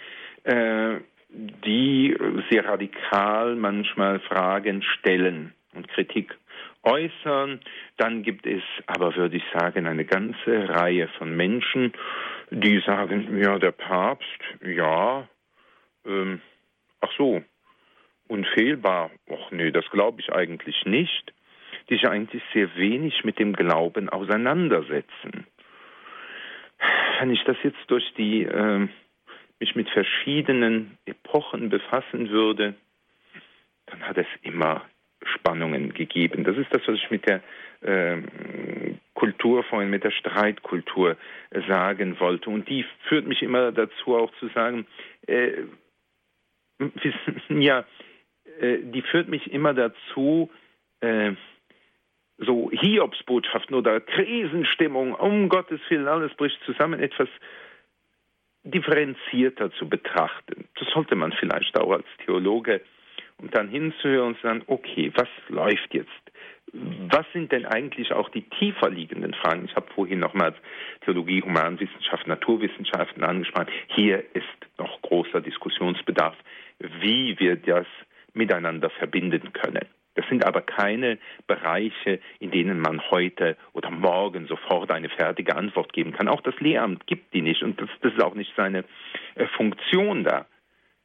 [1.29, 2.17] die
[2.49, 6.35] sehr radikal manchmal Fragen stellen und Kritik
[6.83, 7.59] äußern.
[7.97, 11.93] Dann gibt es aber, würde ich sagen, eine ganze Reihe von Menschen,
[12.51, 15.27] die sagen, ja, der Papst, ja,
[16.05, 16.41] ähm,
[17.01, 17.43] ach so,
[18.27, 19.11] unfehlbar.
[19.29, 21.33] Ach nee, das glaube ich eigentlich nicht.
[21.89, 25.47] Die sich eigentlich sehr wenig mit dem Glauben auseinandersetzen.
[27.19, 28.87] Wenn ich das jetzt durch die, äh,
[29.59, 32.75] mich mit verschiedenen Epochen befassen würde,
[33.87, 34.85] dann hat es immer
[35.25, 36.43] Spannungen gegeben.
[36.43, 37.41] Das ist das, was ich mit der
[37.81, 38.21] äh,
[39.13, 41.17] Kultur vorhin, mit der Streitkultur
[41.51, 42.49] äh, sagen wollte.
[42.49, 44.85] Und die führt mich immer dazu, auch zu sagen,
[45.27, 45.63] äh,
[47.49, 47.85] ja,
[48.59, 50.49] äh, die führt mich immer dazu,
[51.01, 51.33] äh,
[52.37, 57.27] so Hiobsbotschaften oder Krisenstimmung, um Gottes Willen, alles bricht zusammen, etwas
[58.63, 60.65] differenzierter zu betrachten.
[60.79, 62.81] Das sollte man vielleicht auch als Theologe
[63.39, 66.09] und dann hinzuhören und zu sagen, okay, was läuft jetzt?
[66.71, 69.65] Was sind denn eigentlich auch die tiefer liegenden Fragen?
[69.65, 70.55] Ich habe vorhin nochmals
[71.03, 73.69] Theologie, Humanwissenschaft, Naturwissenschaften angesprochen.
[73.87, 74.45] Hier ist
[74.77, 76.35] noch großer Diskussionsbedarf,
[77.01, 77.87] wie wir das
[78.33, 79.85] miteinander verbinden können.
[80.13, 85.93] Das sind aber keine Bereiche, in denen man heute oder morgen sofort eine fertige Antwort
[85.93, 86.27] geben kann.
[86.27, 88.83] Auch das Lehramt gibt die nicht und das, das ist auch nicht seine
[89.35, 90.45] äh, Funktion da.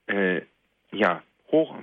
[0.06, 0.42] Äh,
[0.92, 1.76] ja, hoch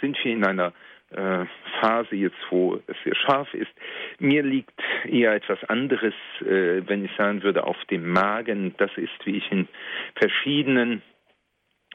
[0.00, 0.72] sind wir in einer
[1.10, 1.44] äh,
[1.80, 3.70] Phase jetzt, wo es sehr scharf ist.
[4.18, 8.74] Mir liegt eher etwas anderes, äh, wenn ich sagen würde, auf dem Magen.
[8.78, 9.68] Das ist, wie ich in
[10.16, 11.02] verschiedenen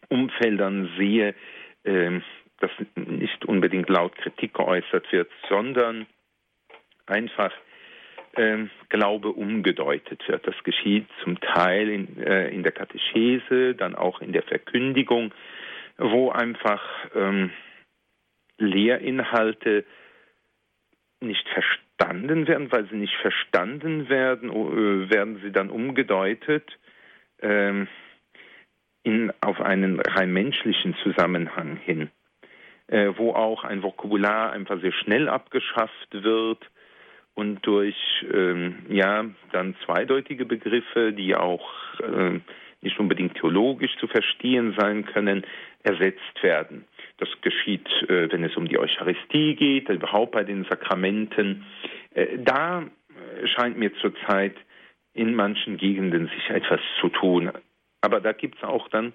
[0.10, 1.36] Umfeldern sehe,
[1.84, 2.20] äh,
[2.60, 6.06] dass nicht unbedingt laut Kritik geäußert wird, sondern
[7.08, 7.52] einfach
[8.36, 10.48] äh, Glaube umgedeutet wird.
[10.48, 15.34] Das geschieht zum Teil in, äh, in der Katechese, dann auch in der Verkündigung,
[15.98, 16.82] wo einfach
[17.16, 17.52] ähm,
[18.62, 19.86] Lehrinhalte
[21.20, 26.78] nicht verstanden werden, weil sie nicht verstanden werden, äh, werden sie dann umgedeutet
[27.42, 27.88] ähm,
[29.04, 32.10] in, auf einen rein menschlichen Zusammenhang hin,
[32.88, 36.70] äh, wo auch ein Vokabular einfach sehr schnell abgeschafft wird
[37.34, 37.96] und durch
[38.32, 41.70] ähm, ja dann zweideutige Begriffe, die auch
[42.00, 42.40] äh,
[42.82, 45.46] nicht unbedingt theologisch zu verstehen sein können,
[45.84, 46.86] ersetzt werden.
[47.22, 51.64] Das geschieht, äh, wenn es um die Eucharistie geht, überhaupt bei den Sakramenten.
[52.16, 54.56] Äh, da äh, scheint mir zurzeit
[55.14, 57.52] in manchen Gegenden sich etwas zu tun.
[58.02, 59.14] Aber da gibt es auch dann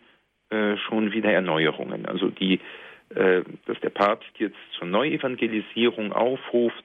[0.88, 2.06] schon wieder Erneuerungen.
[2.06, 2.60] Also die,
[3.08, 6.84] dass der Papst jetzt zur Neuevangelisierung aufruft,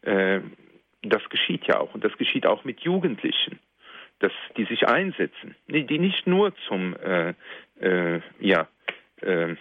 [0.00, 1.92] das geschieht ja auch.
[1.92, 3.58] Und das geschieht auch mit Jugendlichen,
[4.20, 7.34] dass die sich einsetzen, die nicht nur zum äh,
[7.80, 8.68] äh, ja,
[9.20, 9.56] äh,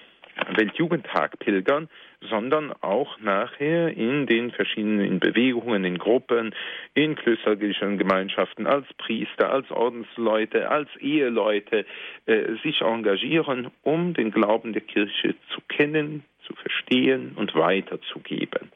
[0.56, 1.89] Weltjugendtag pilgern,
[2.30, 6.56] sondern auch nachher in den verschiedenen Bewegungen, in Gruppen,
[6.93, 11.86] in klösterlichen Gemeinschaften, als Priester, als Ordensleute, als Eheleute
[12.26, 18.72] äh, sich engagieren, um den Glauben der Kirche zu kennen, zu verstehen und weiterzugeben.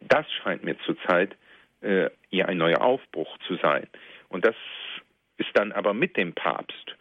[0.00, 1.36] Das scheint mir zurzeit
[1.80, 3.86] äh, eher ein neuer Aufbruch zu sein.
[4.28, 4.54] Und das
[5.38, 6.96] ist dann aber mit dem Papst.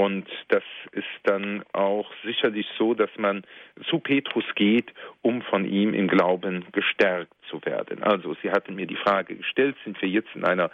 [0.00, 3.42] Und das ist dann auch sicherlich so, dass man
[3.90, 8.02] zu Petrus geht, um von ihm im Glauben gestärkt zu werden.
[8.02, 10.70] Also Sie hatten mir die Frage gestellt, sind wir jetzt in einer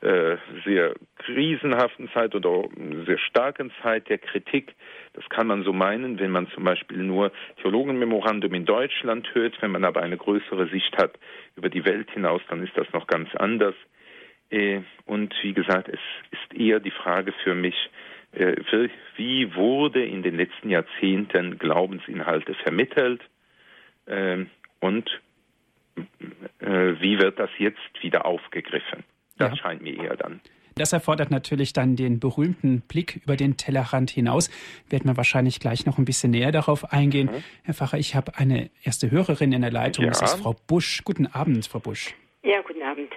[0.00, 2.70] äh, sehr krisenhaften Zeit oder
[3.04, 4.74] sehr starken Zeit der Kritik?
[5.12, 9.60] Das kann man so meinen, wenn man zum Beispiel nur Theologenmemorandum in Deutschland hört.
[9.60, 11.18] Wenn man aber eine größere Sicht hat
[11.54, 13.74] über die Welt hinaus, dann ist das noch ganz anders.
[14.48, 17.76] Äh, und wie gesagt, es ist eher die Frage für mich,
[18.32, 23.20] wie wurde in den letzten Jahrzehnten Glaubensinhalte vermittelt
[24.06, 25.08] ähm, und
[25.96, 26.66] äh,
[27.00, 29.04] wie wird das jetzt wieder aufgegriffen?
[29.38, 29.56] Das ja.
[29.56, 30.40] scheint mir eher dann.
[30.76, 34.50] Das erfordert natürlich dann den berühmten Blick über den Tellerrand hinaus.
[34.88, 37.28] Werden wir wahrscheinlich gleich noch ein bisschen näher darauf eingehen.
[37.30, 37.44] Mhm.
[37.64, 40.04] Herr Facher, ich habe eine erste Hörerin in der Leitung.
[40.04, 40.10] Ja.
[40.12, 41.02] Das ist Frau Busch.
[41.04, 42.14] Guten Abend, Frau Busch.
[42.42, 43.10] Ja, guten Abend.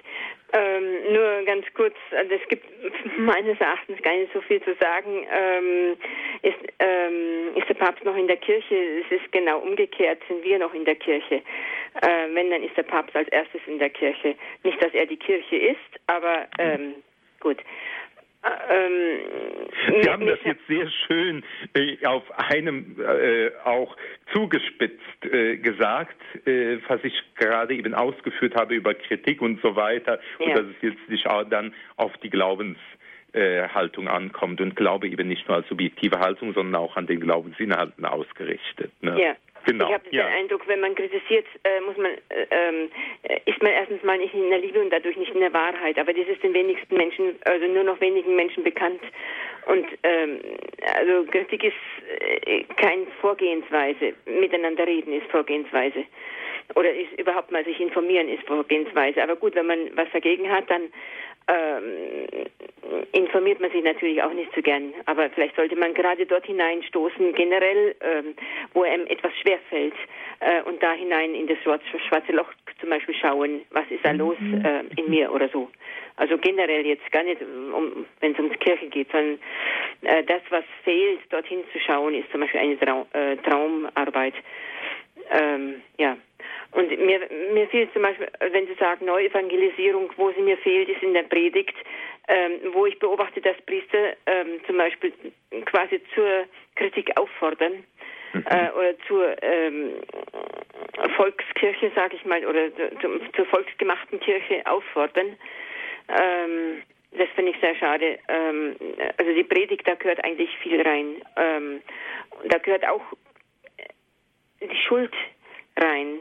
[0.56, 2.64] Ähm, nur ganz kurz, also es gibt
[3.18, 5.26] meines Erachtens gar nicht so viel zu sagen.
[5.28, 5.96] Ähm,
[6.42, 8.76] ist, ähm, ist der Papst noch in der Kirche?
[9.04, 11.42] Es ist genau umgekehrt, sind wir noch in der Kirche.
[12.02, 14.36] Äh, wenn, dann ist der Papst als erstes in der Kirche.
[14.62, 16.94] Nicht, dass er die Kirche ist, aber ähm,
[17.40, 17.58] gut.
[18.70, 21.42] Ähm, Sie haben das jetzt sehr schön
[21.74, 23.96] äh, auf einem äh, auch
[24.32, 30.20] zugespitzt äh, gesagt, äh, was ich gerade eben ausgeführt habe über Kritik und so weiter,
[30.38, 30.46] ja.
[30.46, 35.48] und dass es jetzt nicht auch dann auf die Glaubenshaltung ankommt und Glaube eben nicht
[35.48, 38.92] nur als subjektive Haltung, sondern auch an den Glaubensinhalten ausgerichtet.
[39.02, 39.20] Ne?
[39.20, 39.36] Ja.
[39.64, 39.86] Genau.
[39.86, 40.26] Ich habe ja.
[40.26, 42.90] den Eindruck, wenn man kritisiert, äh, muss man, äh, ähm,
[43.46, 45.98] ist man erstens mal nicht in der Liebe und dadurch nicht in der Wahrheit.
[45.98, 49.00] Aber das ist den wenigsten Menschen, also nur noch wenigen Menschen bekannt.
[49.66, 50.40] Und ähm,
[50.96, 51.74] also Kritik ist
[52.46, 54.14] äh, kein Vorgehensweise.
[54.26, 56.04] Miteinander reden ist Vorgehensweise.
[56.74, 59.22] Oder ist überhaupt mal sich informieren ist Vorgehensweise.
[59.22, 60.82] Aber gut, wenn man was dagegen hat, dann
[61.48, 62.46] ähm,
[63.12, 64.94] informiert man sich natürlich auch nicht so gern.
[65.06, 68.34] Aber vielleicht sollte man gerade dort hineinstoßen, generell, ähm,
[68.72, 69.94] wo einem etwas schwerfällt,
[70.40, 72.48] äh, und da hinein in das schwarze Loch
[72.80, 74.18] zum Beispiel schauen, was ist da mhm.
[74.18, 75.70] los äh, in mir oder so.
[76.16, 79.38] Also generell jetzt gar nicht, um, wenn es ums Kirche geht, sondern
[80.02, 84.34] äh, das, was fehlt, dorthin zu schauen, ist zum Beispiel eine Trau äh, Traumarbeit.
[85.30, 86.16] Ähm, ja,
[86.72, 87.20] und mir,
[87.52, 91.22] mir fehlt zum Beispiel, wenn Sie sagen Neuevangelisierung, wo sie mir fehlt, ist in der
[91.22, 91.74] Predigt,
[92.26, 95.12] ähm, wo ich beobachte, dass Priester ähm, zum Beispiel
[95.66, 97.84] quasi zur Kritik auffordern
[98.32, 98.44] mhm.
[98.50, 99.92] äh, oder zur ähm,
[101.16, 105.36] Volkskirche, sage ich mal, oder zu, zur volksgemachten Kirche auffordern.
[106.08, 106.82] Ähm,
[107.16, 108.18] das finde ich sehr schade.
[108.28, 108.74] Ähm,
[109.16, 111.22] also die Predigt, da gehört eigentlich viel rein.
[111.36, 111.82] Ähm,
[112.48, 113.02] da gehört auch
[114.68, 115.12] die Schuld
[115.76, 116.20] rein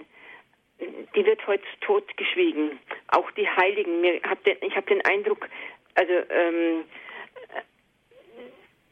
[1.16, 2.80] die wird heute totgeschwiegen.
[3.10, 4.04] Auch die Heiligen.
[4.04, 5.48] Ich habe den Eindruck,
[5.96, 6.84] also ähm,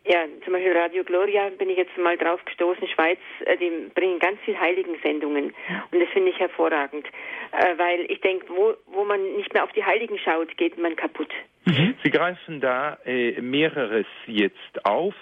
[0.06, 4.20] ja, zum Beispiel Radio Gloria bin ich jetzt mal drauf gestoßen, Schweiz, äh, die bringen
[4.20, 5.54] ganz viel Heiligen-Sendungen
[5.92, 7.06] und das finde ich hervorragend,
[7.52, 10.96] äh, weil ich denke, wo, wo man nicht mehr auf die Heiligen schaut, geht man
[10.96, 11.32] kaputt.
[11.66, 11.94] Mhm.
[12.04, 15.14] Sie greifen da äh, mehreres jetzt auf.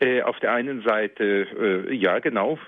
[0.00, 2.58] Äh, auf der einen Seite, äh, ja genau,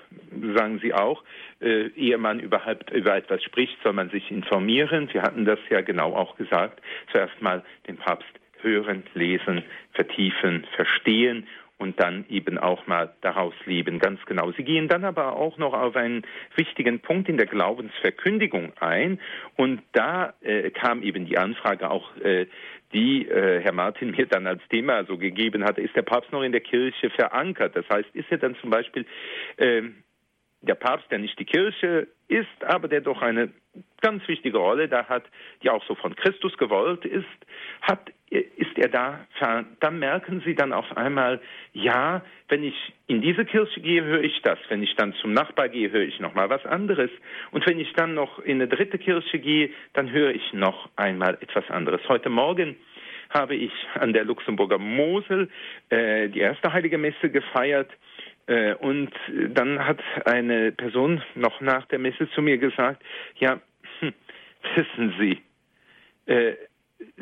[0.55, 1.23] sagen Sie auch,
[1.59, 5.09] äh, ehe man überhaupt über etwas spricht, soll man sich informieren.
[5.11, 6.81] Sie hatten das ja genau auch gesagt.
[7.11, 8.29] Zuerst mal den Papst
[8.61, 14.51] hören, lesen, vertiefen, verstehen und dann eben auch mal daraus leben, ganz genau.
[14.53, 16.23] Sie gehen dann aber auch noch auf einen
[16.55, 19.19] wichtigen Punkt in der Glaubensverkündigung ein
[19.55, 22.47] und da äh, kam eben die Anfrage auch, äh,
[22.93, 26.41] die äh, Herr Martin mir dann als Thema so gegeben hatte, ist der Papst noch
[26.41, 27.75] in der Kirche verankert?
[27.75, 29.05] Das heißt, ist er dann zum Beispiel
[29.57, 30.03] ähm,
[30.67, 33.51] der Papst, der nicht die Kirche ist, aber der doch eine
[34.01, 35.23] ganz wichtige Rolle da hat,
[35.63, 37.25] die auch so von Christus gewollt ist,
[37.81, 39.25] hat, ist er da,
[39.79, 41.39] dann merken Sie dann auf einmal,
[41.73, 42.75] ja, wenn ich
[43.07, 44.59] in diese Kirche gehe, höre ich das.
[44.67, 47.09] Wenn ich dann zum Nachbar gehe, höre ich nochmal was anderes.
[47.51, 51.37] Und wenn ich dann noch in eine dritte Kirche gehe, dann höre ich noch einmal
[51.41, 52.01] etwas anderes.
[52.09, 52.75] Heute Morgen
[53.29, 55.49] habe ich an der Luxemburger Mosel
[55.89, 57.89] äh, die erste heilige Messe gefeiert
[58.75, 59.11] und
[59.49, 63.03] dann hat eine Person noch nach der Messe zu mir gesagt,
[63.39, 63.59] ja,
[63.99, 64.13] hm,
[64.75, 65.41] wissen Sie,
[66.31, 66.55] äh,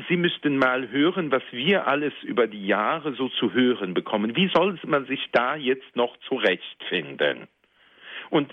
[0.07, 4.35] Sie müssten mal hören, was wir alles über die Jahre so zu hören bekommen.
[4.35, 7.47] Wie soll man sich da jetzt noch zurechtfinden?
[8.29, 8.51] Und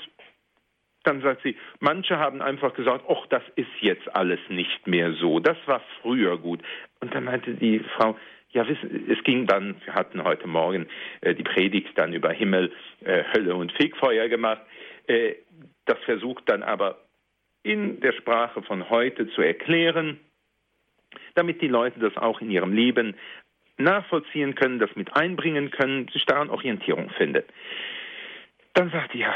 [1.04, 5.40] dann sagt sie, manche haben einfach gesagt, ach, das ist jetzt alles nicht mehr so.
[5.40, 6.60] Das war früher gut.
[7.00, 8.16] Und dann meinte die Frau,
[8.52, 10.86] ja, es ging dann, wir hatten heute Morgen
[11.22, 12.72] äh, die Predigt dann über Himmel,
[13.04, 14.60] äh, Hölle und Fegfeuer gemacht.
[15.06, 15.34] Äh,
[15.86, 16.98] das versucht dann aber
[17.62, 20.20] in der Sprache von heute zu erklären,
[21.34, 23.16] damit die Leute das auch in ihrem Leben
[23.78, 27.44] nachvollziehen können, das mit einbringen können, sich daran Orientierung finden.
[28.74, 29.34] Dann sagt ja,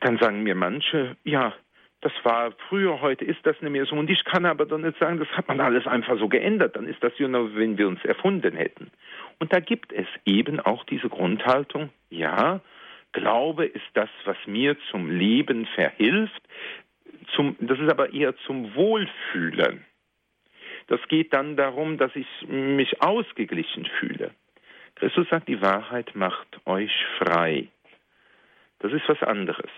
[0.00, 1.54] dann sagen mir manche, ja,
[2.00, 3.96] das war früher, heute ist das nicht mehr so.
[3.96, 6.76] Und ich kann aber doch nicht sagen, das hat man alles einfach so geändert.
[6.76, 8.90] Dann ist das ja nur, wenn wir uns erfunden hätten.
[9.40, 12.60] Und da gibt es eben auch diese Grundhaltung, ja,
[13.12, 16.42] Glaube ist das, was mir zum Leben verhilft.
[17.34, 19.84] Zum, das ist aber eher zum Wohlfühlen.
[20.88, 24.30] Das geht dann darum, dass ich mich ausgeglichen fühle.
[24.96, 27.68] Christus sagt, die Wahrheit macht euch frei.
[28.80, 29.70] Das ist was anderes.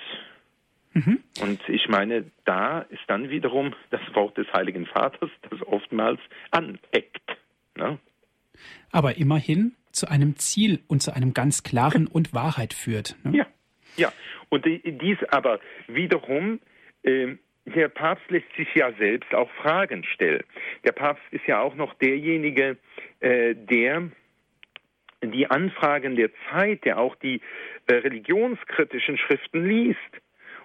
[0.93, 1.21] Mhm.
[1.41, 7.39] Und ich meine, da ist dann wiederum das Wort des Heiligen Vaters, das oftmals aneckt.
[7.77, 7.99] Ne?
[8.91, 13.17] Aber immerhin zu einem Ziel und zu einem ganz klaren und Wahrheit führt.
[13.25, 13.39] Ne?
[13.39, 13.47] Ja,
[13.97, 14.13] ja.
[14.49, 16.61] Und dies aber wiederum,
[17.03, 20.43] äh, der Papst lässt sich ja selbst auch Fragen stellen.
[20.85, 22.79] Der Papst ist ja auch noch derjenige,
[23.21, 24.11] äh, der
[25.23, 27.41] die Anfragen der Zeit, der auch die
[27.87, 29.99] äh, religionskritischen Schriften liest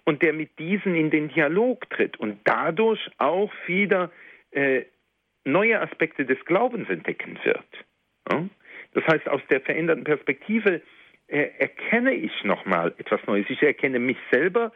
[0.06, 4.12] und der mit diesen in den Dialog tritt und dadurch auch wieder
[4.52, 4.84] äh,
[5.44, 7.66] neue Aspekte des Glaubens entdecken wird.
[8.32, 8.48] Ja?
[8.94, 10.82] Das heißt, aus der veränderten Perspektive
[11.28, 13.46] äh, erkenne ich nochmal etwas Neues.
[13.50, 14.72] Ich erkenne mich selber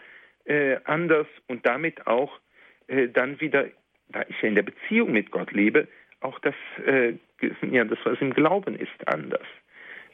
[0.45, 2.39] äh, anders und damit auch
[2.87, 3.67] äh, dann wieder,
[4.09, 5.87] da ich ja in der Beziehung mit Gott lebe,
[6.21, 7.13] auch das, äh,
[7.71, 9.47] ja, das was im Glauben ist, anders.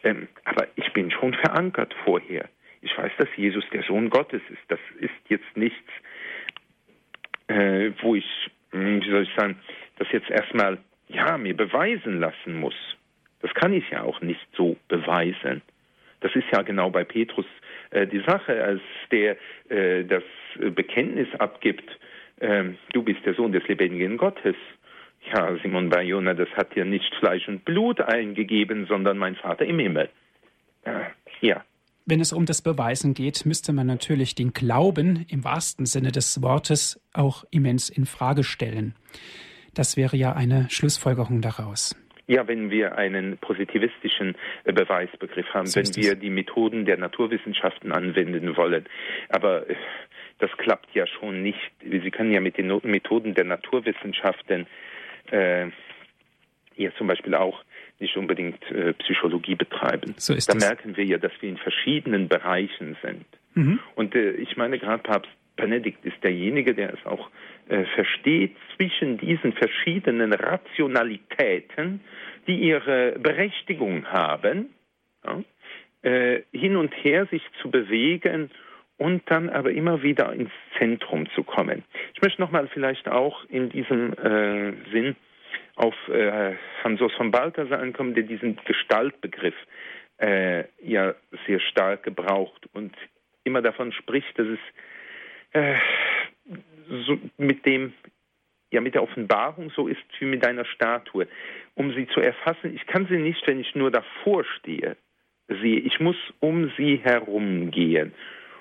[0.03, 2.47] Ähm, aber ich bin schon verankert vorher
[2.85, 4.61] ich weiß, dass Jesus der Sohn Gottes ist.
[4.67, 5.89] Das ist jetzt nichts,
[7.47, 8.25] äh, wo ich,
[8.71, 9.59] hm, wie soll ich sagen,
[9.97, 12.75] das jetzt erstmal, ja, mir beweisen lassen muss.
[13.41, 15.61] Das kann ich ja auch nicht so beweisen.
[16.21, 17.45] Das ist ja genau bei Petrus
[17.89, 19.37] äh, die Sache, als der
[19.69, 20.23] äh, das
[20.59, 21.89] Bekenntnis abgibt,
[22.39, 24.55] ähm, du bist der Sohn des lebendigen Gottes.
[25.33, 29.79] Ja, Simon Bayona, das hat dir nicht Fleisch und Blut eingegeben, sondern mein Vater im
[29.79, 30.09] Himmel.
[31.41, 31.63] ja,
[32.05, 36.41] wenn es um das Beweisen geht, müsste man natürlich den Glauben im wahrsten Sinne des
[36.41, 38.95] Wortes auch immens in Frage stellen.
[39.73, 41.95] Das wäre ja eine Schlussfolgerung daraus.
[42.27, 47.91] Ja, wenn wir einen positivistischen äh, Beweisbegriff haben, so wenn wir die Methoden der Naturwissenschaften
[47.91, 48.85] anwenden wollen.
[49.29, 49.75] Aber äh,
[50.39, 51.71] das klappt ja schon nicht.
[51.81, 54.65] Sie können ja mit den Methoden der Naturwissenschaften
[55.31, 55.67] äh,
[56.77, 57.63] ja zum Beispiel auch
[57.99, 60.13] nicht unbedingt äh, Psychologie betreiben.
[60.17, 60.67] So ist da das.
[60.67, 63.25] merken wir ja, dass wir in verschiedenen Bereichen sind.
[63.53, 63.79] Mhm.
[63.95, 67.29] Und äh, ich meine, gerade Papst Benedikt ist derjenige, der es auch
[67.69, 72.01] äh, versteht, zwischen diesen verschiedenen Rationalitäten,
[72.47, 74.69] die ihre Berechtigung haben,
[75.25, 75.43] ja,
[76.01, 78.51] äh, hin und her sich zu bewegen
[78.97, 81.83] und dann aber immer wieder ins Zentrum zu kommen.
[82.13, 85.15] Ich möchte nochmal vielleicht auch in diesem äh, Sinn
[85.75, 89.55] auf äh, Hansos von Balthasar ankommen, der diesen Gestaltbegriff
[90.17, 91.13] äh, ja
[91.45, 92.95] sehr stark gebraucht und
[93.43, 94.59] immer davon spricht, dass es
[95.51, 95.75] äh,
[97.07, 97.93] so mit dem
[98.71, 101.27] ja mit der Offenbarung so ist wie mit einer Statue.
[101.75, 104.97] Um sie zu erfassen, ich kann sie nicht, wenn ich nur davor stehe,
[105.47, 105.79] sehe.
[105.79, 108.13] Ich muss um sie herumgehen.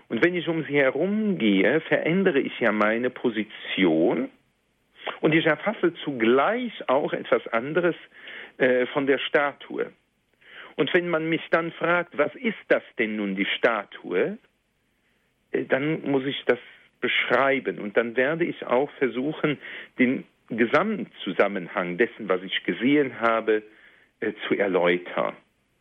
[0.08, 4.28] Und wenn ich um sie herumgehe, verändere ich ja meine Position
[5.20, 7.96] und ich erfasse zugleich auch etwas anderes
[8.58, 9.92] äh, von der Statue.
[10.76, 14.38] Und wenn man mich dann fragt, was ist das denn nun die Statue,
[15.52, 16.58] äh, dann muss ich das
[17.00, 19.58] beschreiben und dann werde ich auch versuchen,
[19.98, 23.62] den Gesamtzusammenhang dessen, was ich gesehen habe,
[24.20, 25.34] äh, zu erläutern.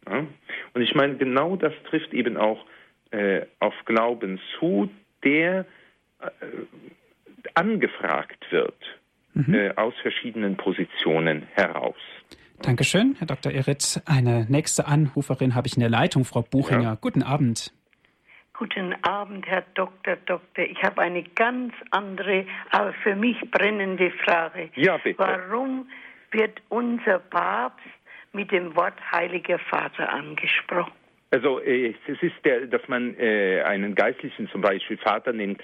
[0.07, 0.25] Ja?
[0.73, 2.65] Und ich meine, genau das trifft eben auch
[3.11, 4.89] äh, auf Glauben zu,
[5.23, 5.65] der
[6.19, 6.25] äh,
[7.53, 8.75] angefragt wird
[9.33, 9.53] mhm.
[9.53, 11.95] äh, aus verschiedenen Positionen heraus.
[12.61, 13.51] Dankeschön, Herr Dr.
[13.51, 14.01] Eritz.
[14.05, 16.81] Eine nächste Anruferin habe ich in der Leitung, Frau Buchinger.
[16.81, 16.97] Ja.
[16.99, 17.73] Guten Abend.
[18.53, 20.15] Guten Abend, Herr Dr.
[20.25, 20.63] Doktor.
[20.63, 24.69] Ich habe eine ganz andere, aber für mich brennende Frage.
[24.75, 25.19] Ja, bitte.
[25.19, 25.89] Warum
[26.31, 27.83] wird unser Papst
[28.31, 30.93] mit dem Wort Heiliger Vater angesprochen?
[31.31, 35.61] Also äh, es ist der, dass man äh, einen Geistlichen zum Beispiel Vater nennt,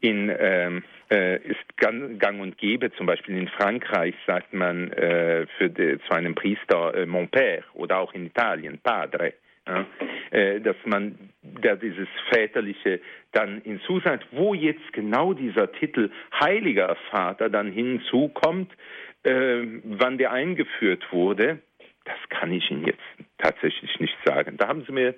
[0.00, 0.80] in, ähm, äh,
[1.10, 2.92] ist gang, und gäbe.
[2.92, 7.98] Zum Beispiel in Frankreich sagt man äh, de, zu einem Priester äh, Mon Père oder
[7.98, 9.34] auch in Italien Padre.
[9.66, 9.86] Ja,
[10.30, 13.00] äh, dass man da dieses väterliche
[13.32, 18.72] dann hinzusagt, wo jetzt genau dieser Titel Heiliger Vater dann hinzukommt,
[19.22, 21.60] äh, wann der eingeführt wurde,
[22.04, 23.02] das kann ich Ihnen jetzt
[23.38, 24.56] tatsächlich nicht sagen.
[24.56, 25.14] Da haben Sie mir,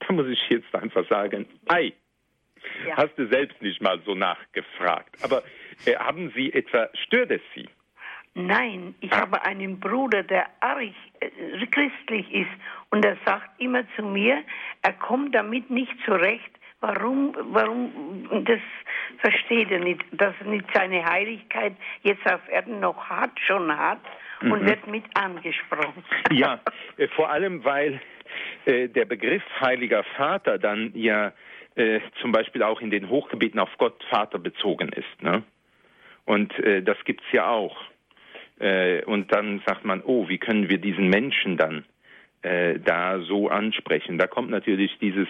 [0.00, 1.92] da muss ich jetzt einfach sagen, ei,
[2.86, 2.96] ja.
[2.96, 5.16] hast du selbst nicht mal so nachgefragt.
[5.22, 5.42] Aber
[5.84, 7.68] äh, haben Sie etwa, stört es Sie?
[8.34, 9.22] Nein, ich ah.
[9.22, 10.82] habe einen Bruder, der arg
[11.20, 12.50] äh, christlich ist
[12.90, 14.42] und er sagt immer zu mir,
[14.82, 16.50] er kommt damit nicht zurecht,
[16.80, 18.60] Warum, warum, das
[19.18, 23.98] versteht er nicht, dass er nicht seine Heiligkeit jetzt auf Erden noch hat, schon hat
[24.42, 24.66] und mhm.
[24.66, 26.04] wird mit angesprochen.
[26.30, 26.60] Ja,
[26.98, 27.98] äh, vor allem, weil
[28.66, 31.32] äh, der Begriff Heiliger Vater dann ja
[31.76, 35.22] äh, zum Beispiel auch in den Hochgebeten auf Gott Vater bezogen ist.
[35.22, 35.42] Ne?
[36.24, 37.76] Und äh, das gibt's ja auch.
[38.58, 41.84] Äh, und dann sagt man, oh, wie können wir diesen Menschen dann
[42.42, 44.18] äh, da so ansprechen?
[44.18, 45.28] Da kommt natürlich dieses,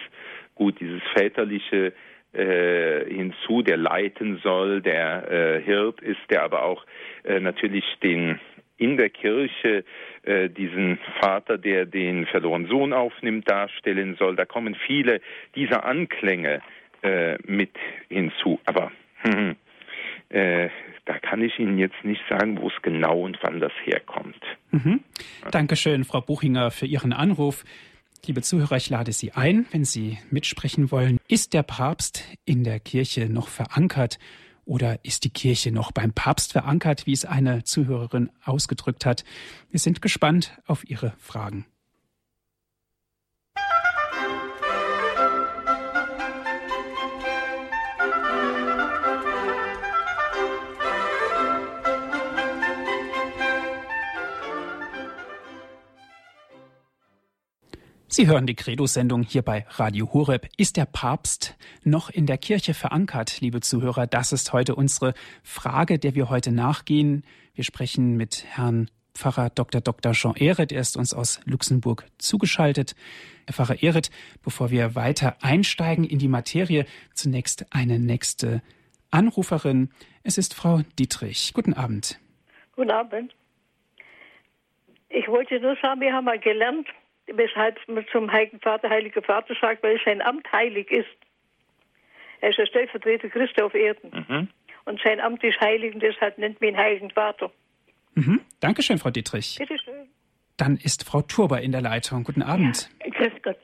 [0.55, 1.93] gut, dieses väterliche
[2.33, 6.85] äh, hinzu, der leiten soll, der äh, Hirt ist, der aber auch
[7.23, 8.39] äh, natürlich den
[8.77, 9.83] in der Kirche
[10.23, 14.35] äh, diesen Vater, der den verlorenen Sohn aufnimmt, darstellen soll.
[14.35, 15.21] Da kommen viele
[15.55, 16.61] dieser Anklänge
[17.01, 17.71] äh, mit
[18.09, 18.59] hinzu.
[18.65, 18.91] Aber
[20.29, 20.69] äh,
[21.05, 24.41] da kann ich Ihnen jetzt nicht sagen, wo es genau und wann das herkommt.
[24.71, 25.01] Mhm.
[25.51, 27.63] Dankeschön, Frau Buchinger, für Ihren Anruf.
[28.25, 31.19] Liebe Zuhörer, ich lade Sie ein, wenn Sie mitsprechen wollen.
[31.29, 34.19] Ist der Papst in der Kirche noch verankert?
[34.67, 39.23] Oder ist die Kirche noch beim Papst verankert, wie es eine Zuhörerin ausgedrückt hat?
[39.71, 41.65] Wir sind gespannt auf Ihre Fragen.
[58.17, 60.49] Sie hören die Credo-Sendung hier bei Radio Horeb.
[60.57, 64.07] Ist der Papst noch in der Kirche verankert, liebe Zuhörer?
[64.07, 65.13] Das ist heute unsere
[65.43, 67.23] Frage, der wir heute nachgehen.
[67.53, 69.81] Wir sprechen mit Herrn Pfarrer Dr.
[69.81, 70.13] Dr.
[70.13, 70.71] Jean Ehret.
[70.71, 72.95] Er ist uns aus Luxemburg zugeschaltet.
[73.45, 74.09] Herr Pfarrer Ehret,
[74.43, 78.63] bevor wir weiter einsteigen in die Materie, zunächst eine nächste
[79.11, 79.91] Anruferin.
[80.23, 81.51] Es ist Frau Dietrich.
[81.53, 82.19] Guten Abend.
[82.75, 83.35] Guten Abend.
[85.09, 86.87] Ich wollte nur sagen, wir haben mal gelernt,
[87.33, 91.07] weshalb man zum Heiligen Vater, Heiliger Vater sagt, weil sein Amt heilig ist.
[92.41, 94.25] Er ist der Stellvertreter Christi auf Erden.
[94.27, 94.47] Mhm.
[94.85, 97.51] Und sein Amt ist heilig und deshalb nennt man ihn Heiligen Vater.
[98.15, 98.41] Mhm.
[98.59, 99.57] Dankeschön, Frau Dietrich.
[99.59, 100.07] Bitte schön.
[100.57, 102.23] Dann ist Frau Turber in der Leitung.
[102.23, 102.89] Guten Abend.
[103.03, 103.57] Ja, grüß Gott.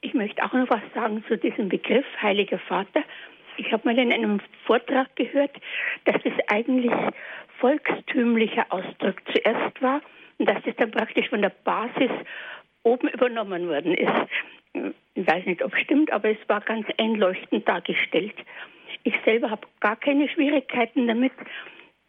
[0.00, 3.02] Ich möchte auch noch was sagen zu diesem Begriff Heiliger Vater.
[3.58, 5.50] Ich habe mal in einem Vortrag gehört,
[6.04, 6.92] dass das eigentlich
[7.58, 10.00] volkstümlicher Ausdruck zuerst war
[10.38, 12.10] und dass das dann praktisch von der Basis
[12.88, 14.92] oben übernommen worden ist.
[15.14, 18.34] Ich weiß nicht, ob es stimmt, aber es war ganz einleuchtend dargestellt.
[19.04, 21.32] Ich selber habe gar keine Schwierigkeiten damit,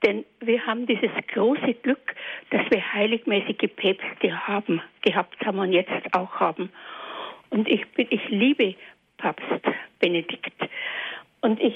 [0.06, 2.16] denn wir haben dieses große Glück,
[2.52, 6.72] dass wir heiligmäßige Päpste haben, gehabt haben und jetzt auch haben.
[7.50, 8.76] Und ich, bin, ich liebe
[9.18, 9.46] Papst
[10.00, 10.54] Benedikt.
[11.42, 11.76] Und ich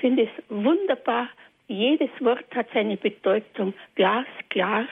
[0.00, 1.28] finde es wunderbar,
[1.66, 4.86] jedes Wort hat seine Bedeutung, glasklar,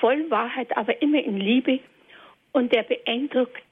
[0.00, 1.80] voll Wahrheit, aber immer in Liebe.
[2.52, 3.62] Und er beeindruckt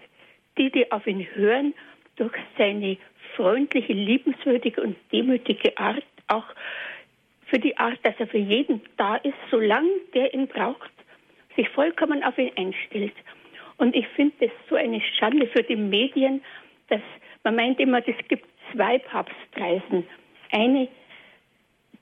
[0.58, 1.74] die, die auf ihn hören,
[2.16, 2.96] durch seine
[3.34, 6.46] freundliche, liebenswürdige und demütige Art, auch
[7.46, 10.90] für die Art, dass er für jeden da ist, solange der ihn braucht,
[11.56, 13.14] sich vollkommen auf ihn einstellt.
[13.78, 16.42] Und ich finde es so eine Schande für die Medien,
[16.88, 17.02] dass
[17.44, 20.06] man meint immer, es gibt zwei Papstreisen.
[20.50, 20.88] Eine,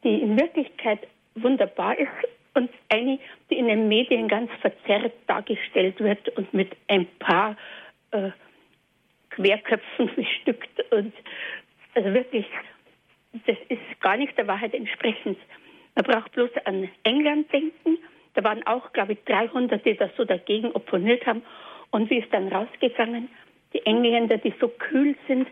[0.02, 1.00] die in Wirklichkeit
[1.34, 2.08] wunderbar ist
[2.55, 3.18] und eine,
[3.50, 7.57] die in den Medien ganz verzerrt dargestellt wird und mit ein paar
[8.12, 8.30] äh,
[9.30, 11.12] Querköpfen bestückt und
[11.94, 12.46] also wirklich,
[13.46, 15.38] das ist gar nicht der Wahrheit entsprechend.
[15.94, 17.98] Man braucht bloß an England denken.
[18.34, 21.42] Da waren auch, glaube ich, 300, die das so dagegen opponiert haben.
[21.90, 23.28] Und wie ist dann rausgegangen?
[23.72, 25.46] Die Engländer, die so kühl sind,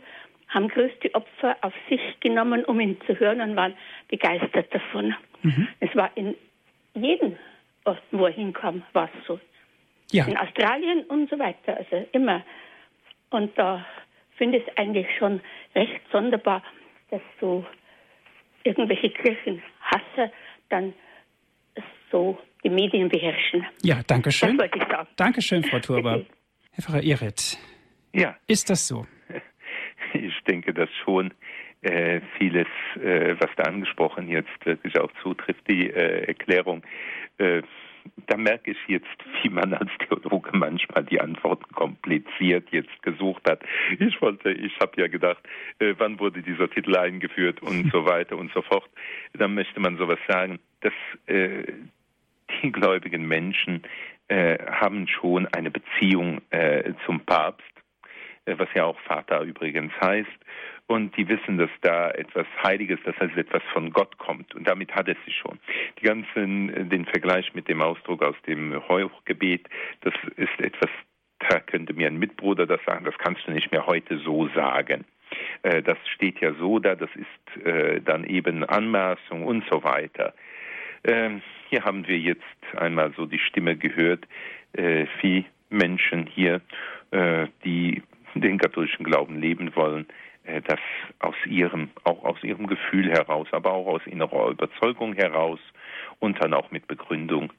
[0.48, 3.74] haben größte Opfer auf sich genommen, um ihn zu hören und waren
[4.08, 5.14] begeistert davon.
[5.42, 5.68] Mhm.
[5.80, 6.34] Es war in
[6.94, 7.36] jedem
[7.84, 9.40] Osten, wo er hinkam, war es so.
[10.10, 10.26] Ja.
[10.26, 11.76] In Australien und so weiter.
[11.76, 12.42] Also immer
[13.32, 13.84] und da
[14.36, 15.40] finde ich es eigentlich schon
[15.74, 16.62] recht sonderbar,
[17.10, 17.64] dass so
[18.64, 20.30] irgendwelche Kirchenhasser
[20.68, 20.92] dann
[22.10, 23.66] so die Medien beherrschen.
[23.82, 24.56] Ja, danke schön.
[24.56, 25.08] Das wollte ich sagen.
[25.16, 26.24] Dankeschön, Frau Turber.
[26.72, 27.58] Herr Pfarrer Ehret.
[28.12, 28.36] Ja.
[28.46, 29.06] Ist das so?
[30.14, 31.32] Ich denke, dass schon
[31.82, 32.68] äh, vieles,
[33.02, 36.82] äh, was da angesprochen jetzt wirklich auch zutrifft, die äh, Erklärung
[37.38, 37.62] äh,
[38.26, 39.06] da merke ich jetzt,
[39.42, 43.62] wie man als Theologe manchmal die Antworten kompliziert jetzt gesucht hat.
[43.98, 45.42] Ich wollte, ich habe ja gedacht,
[45.78, 48.88] äh, wann wurde dieser Titel eingeführt und so weiter und so fort.
[49.34, 50.92] Dann möchte man sowas sagen, dass
[51.26, 51.64] äh,
[52.62, 53.82] die gläubigen Menschen
[54.28, 57.64] äh, haben schon eine Beziehung äh, zum Papst,
[58.44, 60.28] äh, was ja auch Vater übrigens heißt
[60.86, 64.54] und die wissen, dass da etwas Heiliges, das heißt etwas von Gott kommt.
[64.54, 65.58] Und damit hat es sich schon.
[66.00, 69.68] Die ganzen, äh, den Vergleich mit dem Ausdruck aus dem Heuchgebet,
[70.02, 70.90] das ist etwas,
[71.48, 75.04] da könnte mir ein Mitbruder das sagen, das kannst du nicht mehr heute so sagen.
[75.62, 80.34] Äh, das steht ja so da, das ist äh, dann eben Anmaßung und so weiter.
[81.04, 82.42] Ähm, hier haben wir jetzt
[82.76, 84.26] einmal so die Stimme gehört,
[85.20, 86.62] wie Menschen hier,
[87.62, 88.02] die
[88.34, 90.06] den katholischen Glauben leben wollen,
[90.44, 90.80] das
[91.20, 95.60] aus ihrem, auch aus ihrem Gefühl heraus, aber auch aus innerer Überzeugung heraus
[96.18, 97.52] und dann auch mit Begründung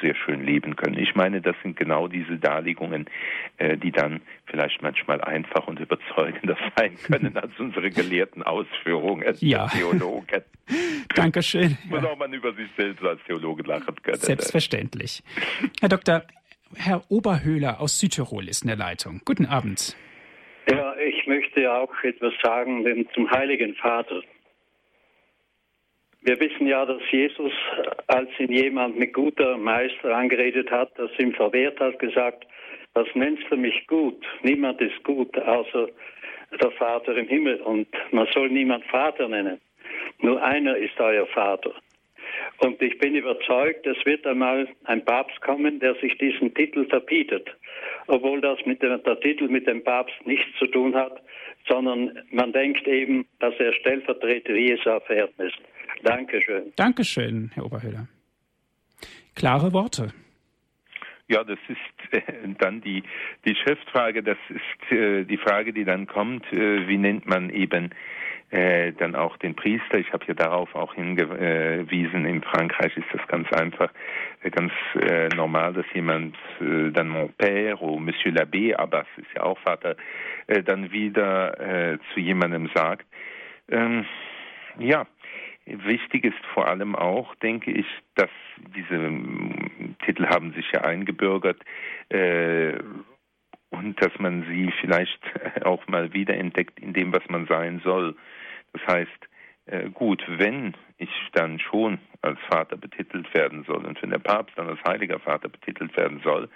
[0.00, 0.98] sehr schön leben können.
[0.98, 3.06] Ich meine, das sind genau diese Darlegungen,
[3.58, 9.66] äh, die dann vielleicht manchmal einfach und überzeugender sein können als unsere gelehrten Ausführungen ja.
[9.66, 10.42] der Theologen.
[11.14, 11.76] Dankeschön.
[11.88, 14.18] Wo auch man über sich selbst als Theologe lachen können.
[14.18, 15.22] Selbstverständlich.
[15.80, 16.22] Herr Dr.
[16.76, 19.20] Herr Oberhöhler aus Südtirol ist in der Leitung.
[19.24, 19.96] Guten Abend.
[20.70, 24.22] Ja, ich möchte auch etwas sagen zum Heiligen Vater.
[26.22, 27.52] Wir wissen ja, dass Jesus,
[28.06, 32.46] als ihn jemand mit guter Meister angeredet hat, das ihm verwehrt hat, gesagt,
[32.94, 34.24] was nennst du mich gut?
[34.42, 35.88] Niemand ist gut, außer
[36.62, 37.60] der Vater im Himmel.
[37.60, 39.60] Und man soll niemand Vater nennen.
[40.20, 41.72] Nur einer ist euer Vater.
[42.58, 47.50] Und ich bin überzeugt, es wird einmal ein Papst kommen, der sich diesen Titel verbietet,
[48.06, 51.20] obwohl das mit dem, der Titel mit dem Papst nichts zu tun hat,
[51.68, 55.58] sondern man denkt eben, dass er Stellvertreter Jesu auf Erden ist.
[56.02, 56.72] Dankeschön.
[56.76, 58.08] Dankeschön, Herr Oberhöhler.
[59.34, 60.12] Klare Worte.
[61.28, 62.20] Ja, das ist äh,
[62.58, 63.02] dann die,
[63.46, 67.90] die Schriftfrage, das ist äh, die Frage, die dann kommt, äh, wie nennt man eben
[68.54, 69.98] äh, dann auch den Priester.
[69.98, 72.24] Ich habe ja darauf auch hingewiesen.
[72.24, 73.90] In Frankreich ist das ganz einfach,
[74.42, 79.26] äh, ganz äh, normal, dass jemand äh, dann Mon Père oder Monsieur l'Abbé, Abbas ist
[79.34, 79.96] ja auch Vater,
[80.46, 83.06] äh, dann wieder äh, zu jemandem sagt.
[83.68, 84.04] Ähm,
[84.78, 85.04] ja,
[85.66, 87.86] Wichtig ist vor allem auch, denke ich,
[88.16, 88.28] dass
[88.76, 91.56] diese ähm, Titel haben sich ja eingebürgert
[92.10, 92.74] äh,
[93.78, 95.20] und dass man sie vielleicht
[95.64, 98.16] auch mal wiederentdeckt in dem, was man sein soll.
[98.72, 99.28] Das heißt,
[99.66, 104.56] äh, gut, wenn ich dann schon als Vater betitelt werden soll und wenn der Papst
[104.56, 106.48] dann als heiliger Vater betitelt werden soll,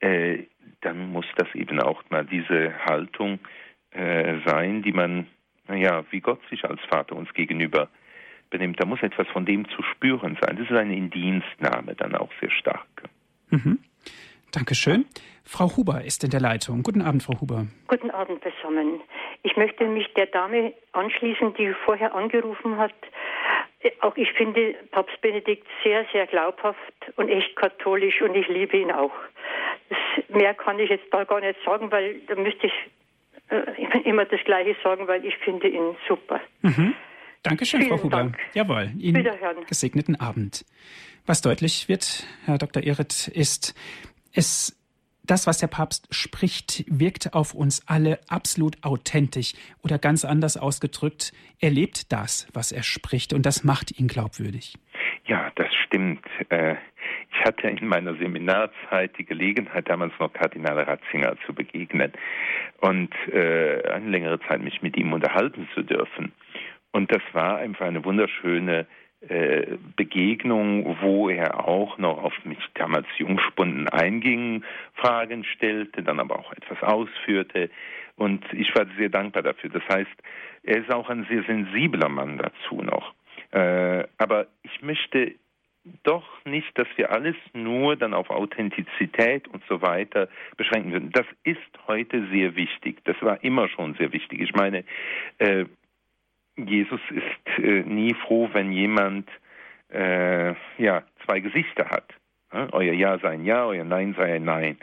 [0.00, 0.44] äh,
[0.80, 3.38] dann muss das eben auch mal diese Haltung
[3.90, 5.26] äh, sein, die man,
[5.68, 7.88] naja, wie Gott sich als Vater uns gegenüber
[8.50, 8.80] benimmt.
[8.80, 10.56] Da muss etwas von dem zu spüren sein.
[10.56, 12.86] Das ist eine Indienstnahme dann auch sehr stark.
[13.50, 13.78] Mhm.
[14.52, 15.06] Dankeschön.
[15.44, 16.82] Frau Huber ist in der Leitung.
[16.82, 17.66] Guten Abend, Frau Huber.
[17.88, 19.00] Guten Abend zusammen.
[19.42, 22.94] Ich möchte mich der Dame anschließen, die vorher angerufen hat.
[24.00, 26.78] Auch ich finde Papst Benedikt sehr, sehr glaubhaft
[27.16, 29.12] und echt katholisch und ich liebe ihn auch.
[30.28, 32.72] Mehr kann ich jetzt da gar nicht sagen, weil da müsste ich
[33.48, 36.40] äh, immer das Gleiche sagen, weil ich finde ihn super.
[36.62, 36.94] Mhm.
[37.42, 38.16] Dankeschön, Vielen Frau Huber.
[38.16, 38.38] Dank.
[38.52, 39.26] Jawohl, Ihnen
[39.66, 40.64] gesegneten Abend.
[41.26, 42.82] Was deutlich wird, Herr Dr.
[42.82, 43.74] Ehret, ist,
[44.34, 44.76] es
[45.30, 51.32] das, was der Papst spricht, wirkt auf uns alle absolut authentisch oder ganz anders ausgedrückt,
[51.60, 54.74] er lebt das, was er spricht und das macht ihn glaubwürdig.
[55.26, 56.24] Ja, das stimmt.
[56.48, 56.74] Äh,
[57.32, 62.12] ich hatte in meiner Seminarzeit die Gelegenheit, damals noch Kardinal Ratzinger zu begegnen
[62.80, 66.32] und äh, eine längere Zeit mich mit ihm unterhalten zu dürfen.
[66.92, 68.86] Und das war einfach eine wunderschöne
[69.96, 74.64] Begegnung, wo er auch noch auf mich damals Jungspunden einging,
[74.94, 77.68] Fragen stellte, dann aber auch etwas ausführte.
[78.16, 79.70] Und ich war sehr dankbar dafür.
[79.70, 80.10] Das heißt,
[80.62, 83.14] er ist auch ein sehr sensibler Mann dazu noch.
[83.52, 85.34] Äh, aber ich möchte
[86.02, 91.10] doch nicht, dass wir alles nur dann auf Authentizität und so weiter beschränken würden.
[91.12, 92.98] Das ist heute sehr wichtig.
[93.04, 94.40] Das war immer schon sehr wichtig.
[94.40, 94.84] Ich meine,
[95.38, 95.64] äh,
[96.66, 99.28] Jesus ist äh, nie froh, wenn jemand
[99.92, 102.14] äh, ja zwei Gesichter hat.
[102.72, 104.76] Euer Ja sei ein Ja, euer Nein sei ein Nein.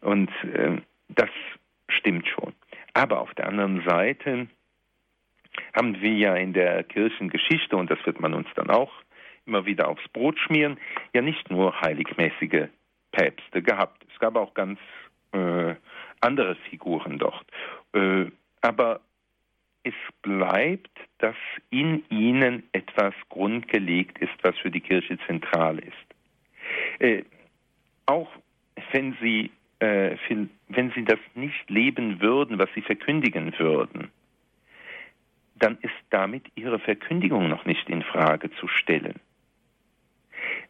[0.00, 1.30] Und äh, das
[1.88, 2.52] stimmt schon.
[2.94, 4.48] Aber auf der anderen Seite
[5.74, 8.92] haben wir ja in der Kirchengeschichte, und das wird man uns dann auch
[9.46, 10.78] immer wieder aufs Brot schmieren,
[11.14, 12.68] ja nicht nur heiligmäßige
[13.12, 14.04] Päpste gehabt.
[14.12, 14.78] Es gab auch ganz
[15.32, 15.74] äh,
[16.20, 17.46] andere Figuren dort.
[17.92, 18.30] Äh,
[18.60, 19.00] aber
[19.84, 21.36] es bleibt, dass
[21.70, 27.00] in ihnen etwas grundgelegt ist, was für die Kirche zentral ist.
[27.00, 27.24] Äh,
[28.06, 28.28] auch
[28.92, 30.16] wenn sie, äh,
[30.68, 34.10] wenn sie das nicht leben würden, was sie verkündigen würden,
[35.56, 39.20] dann ist damit ihre Verkündigung noch nicht in Frage zu stellen.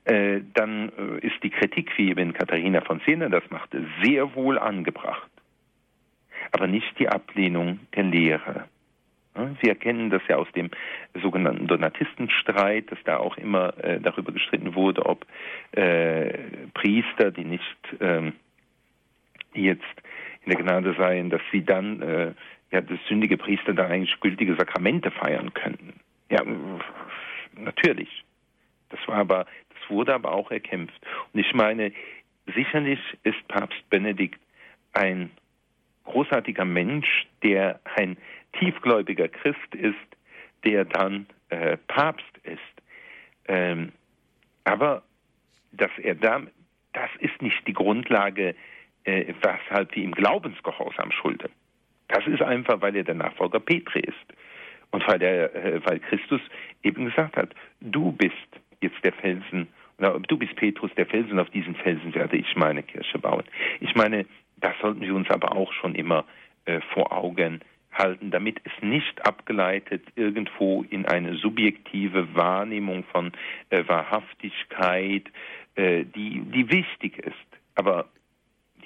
[0.05, 4.59] Äh, dann äh, ist die Kritik, wie eben Katharina von Siena das machte, sehr wohl
[4.59, 5.31] angebracht,
[6.51, 8.69] aber nicht die Ablehnung der Lehre.
[9.63, 10.71] Sie erkennen das ja aus dem
[11.23, 15.25] sogenannten Donatistenstreit, dass da auch immer äh, darüber gestritten wurde, ob
[15.73, 16.37] äh,
[16.75, 18.35] Priester, die nicht ähm,
[19.55, 19.83] jetzt
[20.45, 22.33] in der Gnade seien, dass sie dann, äh,
[22.73, 25.95] ja, das sündige Priester da eigentlich gültige Sakramente feiern könnten.
[26.31, 26.43] Ja,
[27.57, 28.25] natürlich.
[28.91, 31.01] Das war aber, das wurde aber auch erkämpft.
[31.33, 31.93] Und ich meine,
[32.55, 34.41] sicherlich ist Papst Benedikt
[34.93, 35.31] ein
[36.05, 38.17] großartiger Mensch, der ein
[38.59, 39.97] tiefgläubiger Christ ist,
[40.65, 42.59] der dann äh, Papst ist.
[43.49, 43.93] Ähm,
[44.65, 45.03] aber
[45.73, 46.43] dass er da,
[46.93, 48.55] das ist nicht die Grundlage,
[49.05, 51.51] äh, weshalb wir ihm Glaubensgehorsam schulden.
[52.09, 54.15] Das ist einfach, weil er der Nachfolger Petri ist.
[54.91, 56.41] Und weil, er, äh, weil Christus
[56.83, 58.37] eben gesagt hat, du bist
[58.81, 63.19] jetzt der Felsen, du bist Petrus, der Felsen, auf diesen Felsen werde ich meine Kirche
[63.19, 63.45] bauen.
[63.81, 64.27] Ich meine,
[64.57, 66.25] das sollten wir uns aber auch schon immer
[66.67, 67.61] äh, vor Augen
[67.93, 73.33] halten, damit es nicht abgeleitet irgendwo in eine subjektive Wahrnehmung von
[73.71, 75.25] äh, Wahrhaftigkeit,
[75.75, 77.35] äh, die, die wichtig ist.
[77.75, 78.09] Aber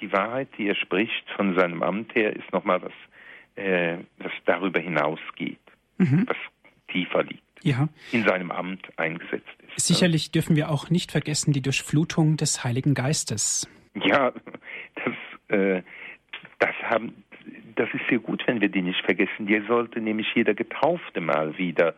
[0.01, 2.93] die Wahrheit, die er spricht von seinem Amt her, ist nochmal was,
[3.55, 5.59] äh, was darüber hinausgeht,
[5.97, 6.25] mhm.
[6.27, 6.37] was
[6.89, 7.43] tiefer liegt.
[7.63, 7.89] Ja.
[8.11, 9.87] in seinem Amt eingesetzt ist.
[9.87, 13.67] Sicherlich dürfen wir auch nicht vergessen die Durchflutung des Heiligen Geistes.
[13.95, 14.31] Ja,
[14.93, 15.81] das, äh,
[16.59, 17.23] das haben
[17.77, 19.45] das ist sehr gut, wenn wir die nicht vergessen.
[19.45, 21.95] Die sollte nämlich jeder Getaufte mal wieder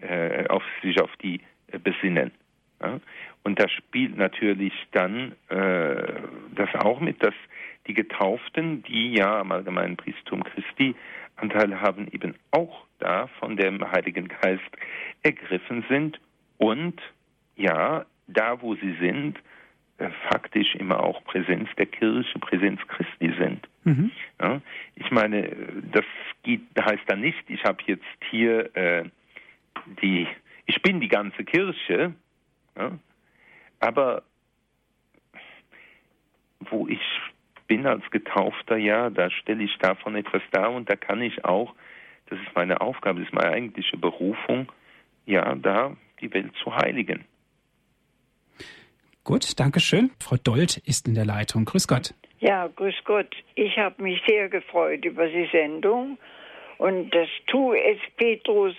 [0.00, 1.40] äh, auf sich auf die
[1.72, 2.30] äh, besinnen.
[2.80, 3.00] Ja?
[3.42, 6.20] Und da spielt natürlich dann äh,
[6.54, 7.34] das auch mit, dass
[7.86, 10.94] die Getauften, die ja am allgemeinen Priestum Christi
[11.36, 14.62] Anteil haben, eben auch da von dem Heiligen Geist
[15.22, 16.18] ergriffen sind
[16.58, 17.00] und
[17.56, 19.38] ja, da wo sie sind,
[19.98, 23.66] äh, faktisch immer auch Präsenz der Kirche, Präsenz Christi sind.
[23.86, 24.10] Mhm.
[24.42, 24.60] Ja,
[24.96, 25.48] ich meine,
[25.92, 26.04] das
[26.42, 29.04] geht, heißt dann nicht, ich habe jetzt hier äh,
[30.02, 30.26] die,
[30.66, 32.12] ich bin die ganze Kirche,
[32.76, 32.98] ja,
[33.78, 34.24] aber
[36.58, 37.00] wo ich
[37.68, 41.72] bin als Getaufter, ja, da stelle ich davon etwas dar und da kann ich auch,
[42.28, 44.72] das ist meine Aufgabe, das ist meine eigentliche Berufung,
[45.26, 47.24] ja, da die Welt zu heiligen.
[49.22, 50.10] Gut, danke schön.
[50.18, 51.64] Frau Dold ist in der Leitung.
[51.64, 52.14] Grüß Gott.
[52.40, 53.34] Ja, grüß Gott.
[53.54, 56.18] Ich habe mich sehr gefreut über die Sendung.
[56.78, 58.74] Und das Tu es Petrus,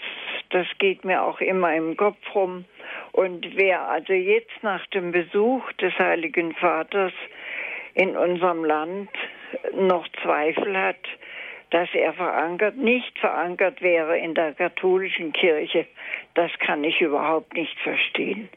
[0.52, 2.66] das geht mir auch immer im Kopf rum.
[3.14, 7.14] Und wer also jetzt nach dem Besuch des Heiligen Vaters
[7.96, 9.10] in unserem Land
[9.74, 11.00] noch Zweifel hat,
[11.72, 15.88] dass er verankert, nicht verankert wäre in der katholischen Kirche,
[16.36, 18.48] das kann ich überhaupt nicht verstehen.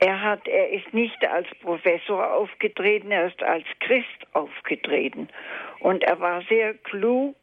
[0.00, 5.28] Er hat, er ist nicht als Professor aufgetreten, er ist als Christ aufgetreten.
[5.80, 7.34] Und er war sehr klug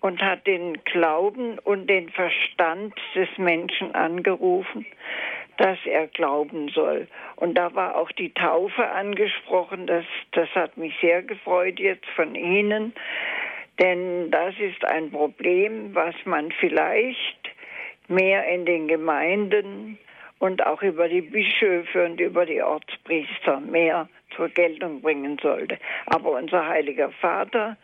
[0.00, 4.84] und hat den Glauben und den Verstand des Menschen angerufen,
[5.56, 7.06] dass er glauben soll.
[7.36, 9.86] Und da war auch die Taufe angesprochen.
[9.86, 12.92] Das, das hat mich sehr gefreut jetzt von Ihnen,
[13.80, 17.50] denn das ist ein Problem, was man vielleicht
[18.08, 19.98] mehr in den Gemeinden
[20.38, 25.78] und auch über die Bischöfe und über die Ortspriester mehr zur Geltung bringen sollte.
[26.06, 27.76] Aber unser heiliger Vater,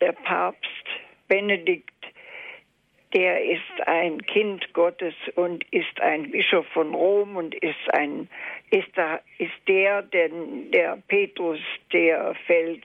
[0.00, 0.86] der Papst
[1.28, 1.90] Benedikt,
[3.14, 8.28] der ist ein Kind Gottes und ist ein Bischof von Rom und ist ein
[8.70, 11.58] ist da ist der denn der Petrus
[11.92, 12.84] der Fels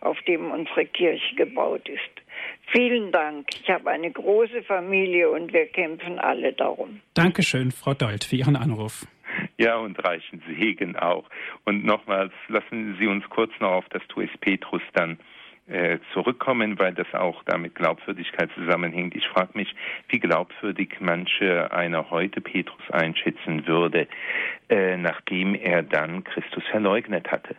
[0.00, 2.25] auf dem unsere Kirche gebaut ist.
[2.72, 3.46] Vielen Dank.
[3.62, 7.00] Ich habe eine große Familie und wir kämpfen alle darum.
[7.14, 9.06] Dankeschön, Frau Dold, für Ihren Anruf.
[9.56, 11.24] Ja, und reichen Segen auch.
[11.64, 15.18] Und nochmals, lassen Sie uns kurz noch auf das Tues Petrus dann
[15.68, 19.14] äh, zurückkommen, weil das auch damit Glaubwürdigkeit zusammenhängt.
[19.14, 19.74] Ich frage mich,
[20.08, 24.08] wie glaubwürdig manche einer heute Petrus einschätzen würde,
[24.68, 27.56] äh, nachdem er dann Christus verleugnet hatte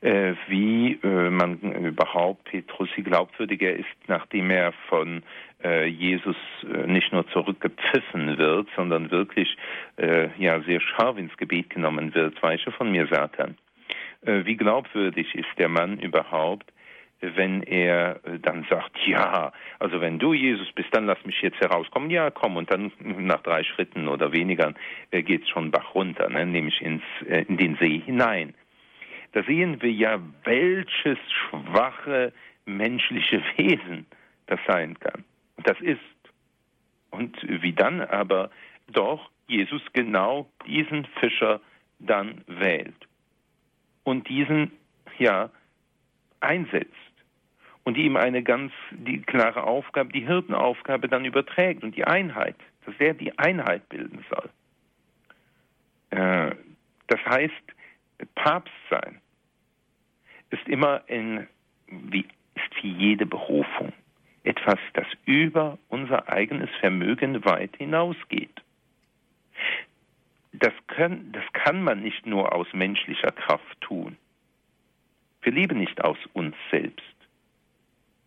[0.00, 5.22] wie äh, man überhaupt Petrus, wie glaubwürdig er ist, nachdem er von
[5.64, 9.56] äh, Jesus äh, nicht nur zurückgepfiffen wird, sondern wirklich
[9.96, 12.40] äh, ja sehr scharf ins Gebet genommen wird.
[12.42, 13.56] Weiche von mir, Satan.
[14.22, 16.72] Äh, wie glaubwürdig ist der Mann überhaupt,
[17.20, 22.10] wenn er dann sagt, ja, also wenn du Jesus bist, dann lass mich jetzt herauskommen.
[22.10, 24.72] Ja, komm, und dann nach drei Schritten oder weniger
[25.10, 28.54] äh, geht es schon Bach runter, ne, nämlich ins, äh, in den See hinein
[29.32, 32.32] da sehen wir ja, welches schwache
[32.64, 34.06] menschliche Wesen
[34.46, 35.24] das sein kann.
[35.56, 36.00] Und das ist.
[37.10, 38.50] Und wie dann aber
[38.88, 41.60] doch Jesus genau diesen Fischer
[41.98, 43.08] dann wählt
[44.04, 44.72] und diesen
[45.18, 45.50] ja
[46.40, 46.94] einsetzt
[47.84, 52.94] und ihm eine ganz die klare Aufgabe, die Hirtenaufgabe dann überträgt und die Einheit, dass
[52.98, 54.50] er die Einheit bilden soll.
[56.10, 56.54] Äh,
[57.06, 57.54] das heißt,
[58.26, 59.20] Papst sein
[60.50, 61.46] ist immer in,
[61.86, 63.92] wie, ist wie jede Berufung
[64.44, 68.62] etwas, das über unser eigenes Vermögen weit hinausgeht.
[70.52, 74.16] Das, können, das kann man nicht nur aus menschlicher Kraft tun.
[75.42, 77.04] Wir leben nicht aus uns selbst.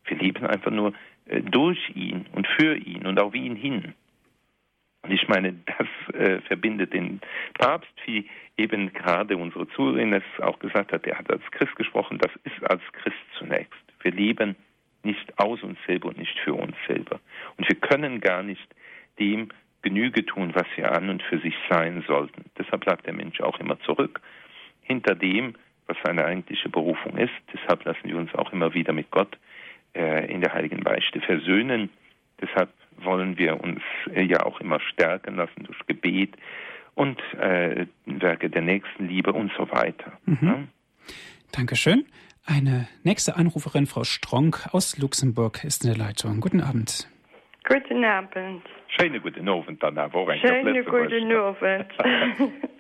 [0.06, 0.94] Wir leben einfach nur
[1.26, 3.94] äh, durch ihn und für ihn und auf ihn hin.
[5.12, 7.20] Und ich meine, das äh, verbindet den
[7.56, 12.18] Papst, wie eben gerade unsere Zuhörerin es auch gesagt hat, er hat als Christ gesprochen,
[12.18, 13.84] das ist als Christ zunächst.
[14.04, 14.56] Wir leben
[15.04, 17.20] nicht aus uns selber und nicht für uns selber.
[17.58, 18.66] Und wir können gar nicht
[19.20, 19.50] dem
[19.82, 22.46] Genüge tun, was wir an und für sich sein sollten.
[22.58, 24.22] Deshalb bleibt der Mensch auch immer zurück
[24.82, 25.56] hinter dem,
[25.88, 27.34] was seine eigentliche Berufung ist.
[27.54, 29.38] Deshalb lassen wir uns auch immer wieder mit Gott
[29.94, 31.90] äh, in der heiligen Beichte versöhnen.
[32.40, 32.70] Deshalb
[33.04, 33.82] wollen wir uns
[34.14, 36.36] äh, ja auch immer stärken lassen durch Gebet
[36.96, 40.20] und äh, Werke der Nächstenliebe und so weiter.
[40.26, 40.38] Mhm.
[40.42, 40.64] Ja?
[41.52, 42.06] Dankeschön.
[42.46, 46.40] Eine nächste Anruferin, Frau Stronk aus Luxemburg, ist in der Leitung.
[46.40, 47.08] Guten Abend.
[47.68, 48.64] Guten Abend.
[48.88, 49.96] Schöne guten Abend, dann
[50.40, 51.88] Schöne guten Abend.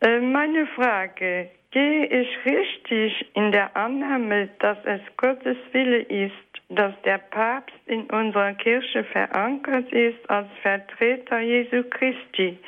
[0.00, 6.32] Äh, meine Frage, gehe ich richtig in der Annahme, dass es Gottes Wille ist,
[6.68, 12.58] dass der Papst in unserer Kirche verankert ist als Vertreter Jesu Christi.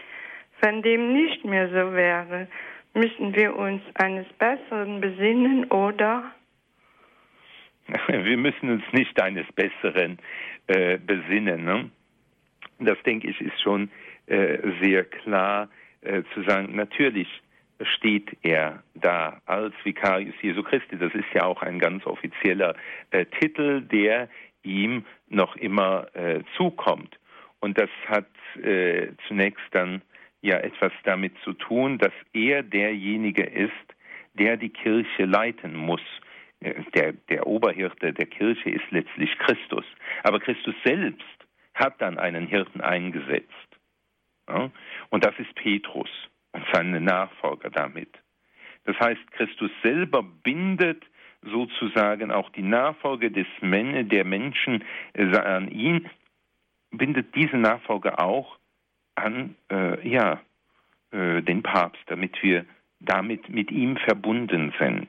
[0.61, 2.49] Wenn dem nicht mehr so wäre,
[2.95, 6.33] müssen wir uns eines Besseren besinnen, oder?
[8.09, 10.19] Wir müssen uns nicht eines Besseren
[10.69, 11.65] äh, besinnen.
[11.65, 11.91] Ne?
[12.79, 13.91] Das, denke ich, ist schon
[14.27, 15.69] äh, sehr klar
[16.03, 16.77] äh, zu sagen.
[16.77, 17.29] Natürlich
[17.83, 20.99] steht er da als Vicarius Jesu Christi.
[20.99, 22.75] Das ist ja auch ein ganz offizieller
[23.11, 24.29] äh, Titel, der
[24.63, 27.19] ihm noch immer äh, zukommt.
[27.61, 28.29] Und das hat
[28.63, 30.03] äh, zunächst dann
[30.43, 33.73] ja etwas damit zu tun, dass er derjenige ist,
[34.35, 36.03] der die Kirche leiten muss.
[36.61, 39.85] Äh, der, der Oberhirte der Kirche ist letztlich Christus.
[40.23, 41.25] Aber Christus selbst
[41.75, 43.49] hat dann einen Hirten eingesetzt.
[44.49, 44.71] Ja?
[45.11, 46.11] Und das ist Petrus
[46.73, 48.09] seine Nachfolger damit.
[48.85, 51.05] Das heißt, Christus selber bindet
[51.43, 54.85] sozusagen auch die Nachfolge des Men der Menschen
[55.15, 56.09] äh, an ihn,
[56.91, 58.59] bindet diese Nachfolge auch
[59.15, 60.41] an äh, ja,
[61.13, 62.65] äh, den Papst, damit wir
[63.01, 65.09] damit mit ihm verbunden sind.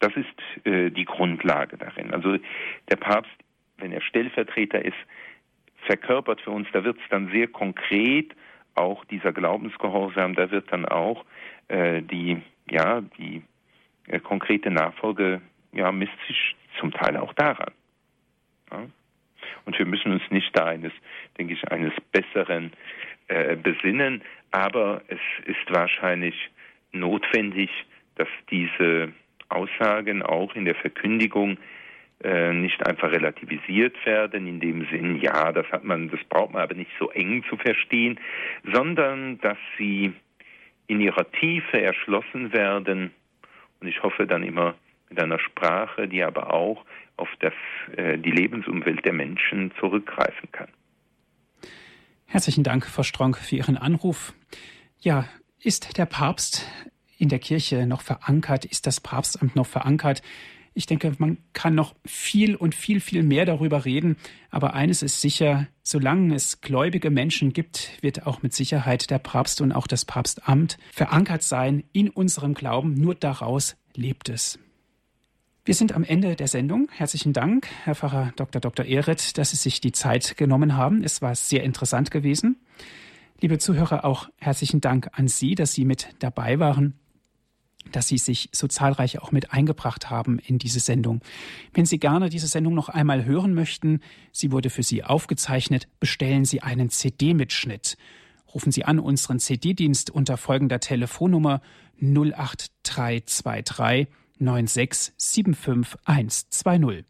[0.00, 2.12] Das ist äh, die Grundlage darin.
[2.12, 2.36] Also
[2.90, 3.32] der Papst,
[3.78, 4.96] wenn er Stellvertreter ist,
[5.86, 8.34] verkörpert für uns, da wird es dann sehr konkret
[8.74, 11.24] auch dieser Glaubensgehorsam, da wird dann auch
[11.68, 12.40] äh, die,
[12.70, 13.42] ja, die
[14.06, 15.40] äh, konkrete Nachfolge,
[15.72, 17.72] ja, misst sich zum Teil auch daran.
[18.70, 18.86] Ja?
[19.64, 20.92] Und wir müssen uns nicht da eines,
[21.38, 22.72] denke ich, eines Besseren
[23.28, 26.34] äh, besinnen, aber es ist wahrscheinlich
[26.92, 27.70] notwendig,
[28.16, 29.12] dass diese
[29.48, 31.58] Aussagen auch in der Verkündigung
[32.22, 36.74] nicht einfach relativisiert werden, in dem Sinn, ja, das hat man, das braucht man aber
[36.74, 38.20] nicht so eng zu verstehen,
[38.70, 40.12] sondern dass sie
[40.86, 43.10] in ihrer Tiefe erschlossen werden
[43.80, 44.74] und ich hoffe dann immer
[45.08, 46.84] mit einer Sprache, die aber auch
[47.16, 47.52] auf das,
[47.96, 50.68] äh, die Lebensumwelt der Menschen zurückgreifen kann.
[52.26, 54.34] Herzlichen Dank, Frau Stronk, für Ihren Anruf.
[55.00, 55.24] Ja,
[55.62, 56.66] ist der Papst
[57.18, 58.64] in der Kirche noch verankert?
[58.64, 60.22] Ist das Papstamt noch verankert?
[60.72, 64.16] Ich denke, man kann noch viel und viel, viel mehr darüber reden.
[64.50, 69.60] Aber eines ist sicher, solange es gläubige Menschen gibt, wird auch mit Sicherheit der Papst
[69.60, 72.94] und auch das Papstamt verankert sein in unserem Glauben.
[72.94, 74.58] Nur daraus lebt es.
[75.64, 76.88] Wir sind am Ende der Sendung.
[76.92, 78.60] Herzlichen Dank, Herr Pfarrer Dr.
[78.60, 78.86] Dr.
[78.86, 81.02] Ehret, dass Sie sich die Zeit genommen haben.
[81.02, 82.56] Es war sehr interessant gewesen.
[83.40, 86.94] Liebe Zuhörer, auch herzlichen Dank an Sie, dass Sie mit dabei waren
[87.92, 91.20] dass Sie sich so zahlreich auch mit eingebracht haben in diese Sendung.
[91.72, 94.00] Wenn Sie gerne diese Sendung noch einmal hören möchten,
[94.32, 97.96] sie wurde für Sie aufgezeichnet, bestellen Sie einen CD-Mitschnitt.
[98.54, 101.62] Rufen Sie an unseren CD-Dienst unter folgender Telefonnummer
[102.00, 104.08] 08323
[104.40, 107.04] 9675120.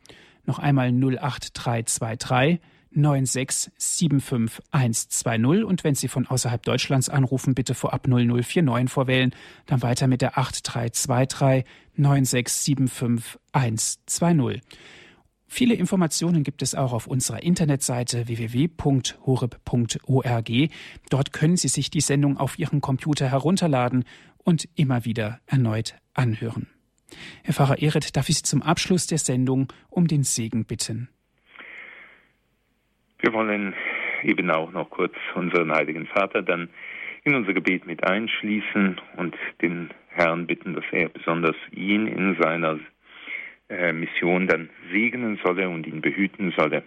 [0.44, 2.60] Noch einmal 08323
[2.94, 9.34] 9675120 und wenn Sie von außerhalb Deutschlands anrufen, bitte vorab 0049 vorwählen,
[9.66, 11.64] dann weiter mit der 8323
[11.98, 14.60] 9675120.
[15.52, 20.50] Viele Informationen gibt es auch auf unserer Internetseite www.horeb.org.
[21.10, 24.04] Dort können Sie sich die Sendung auf Ihrem Computer herunterladen
[24.38, 26.68] und immer wieder erneut anhören.
[27.42, 31.08] Herr Pfarrer Ehret, darf ich Sie zum Abschluss der Sendung um den Segen bitten.
[33.22, 33.74] Wir wollen
[34.22, 36.70] eben auch noch kurz unseren Heiligen Vater dann
[37.24, 42.78] in unser Gebet mit einschließen und den Herrn bitten, dass er besonders ihn in seiner
[43.68, 46.82] äh, Mission dann segnen solle und ihn behüten solle.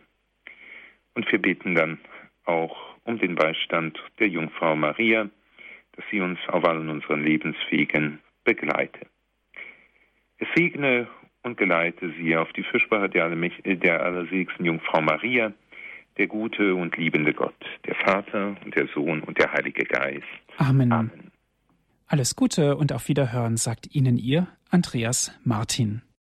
[1.14, 2.00] Und wir beten dann
[2.46, 5.30] auch um den Beistand der Jungfrau Maria,
[5.96, 9.02] dass sie uns auf allen unseren Lebenswegen begleite.
[10.40, 11.08] Es segne
[11.44, 15.54] und geleite sie auf die Fürsprache der, der allerseligsten Jungfrau Maria,
[16.18, 17.55] der gute und liebende Gott,
[17.86, 20.24] der Vater und der Sohn und der Heilige Geist.
[20.57, 20.91] Amen.
[20.91, 21.32] Amen.
[22.07, 26.03] Alles Gute und auf Wiederhören sagt Ihnen Ihr Andreas Martin.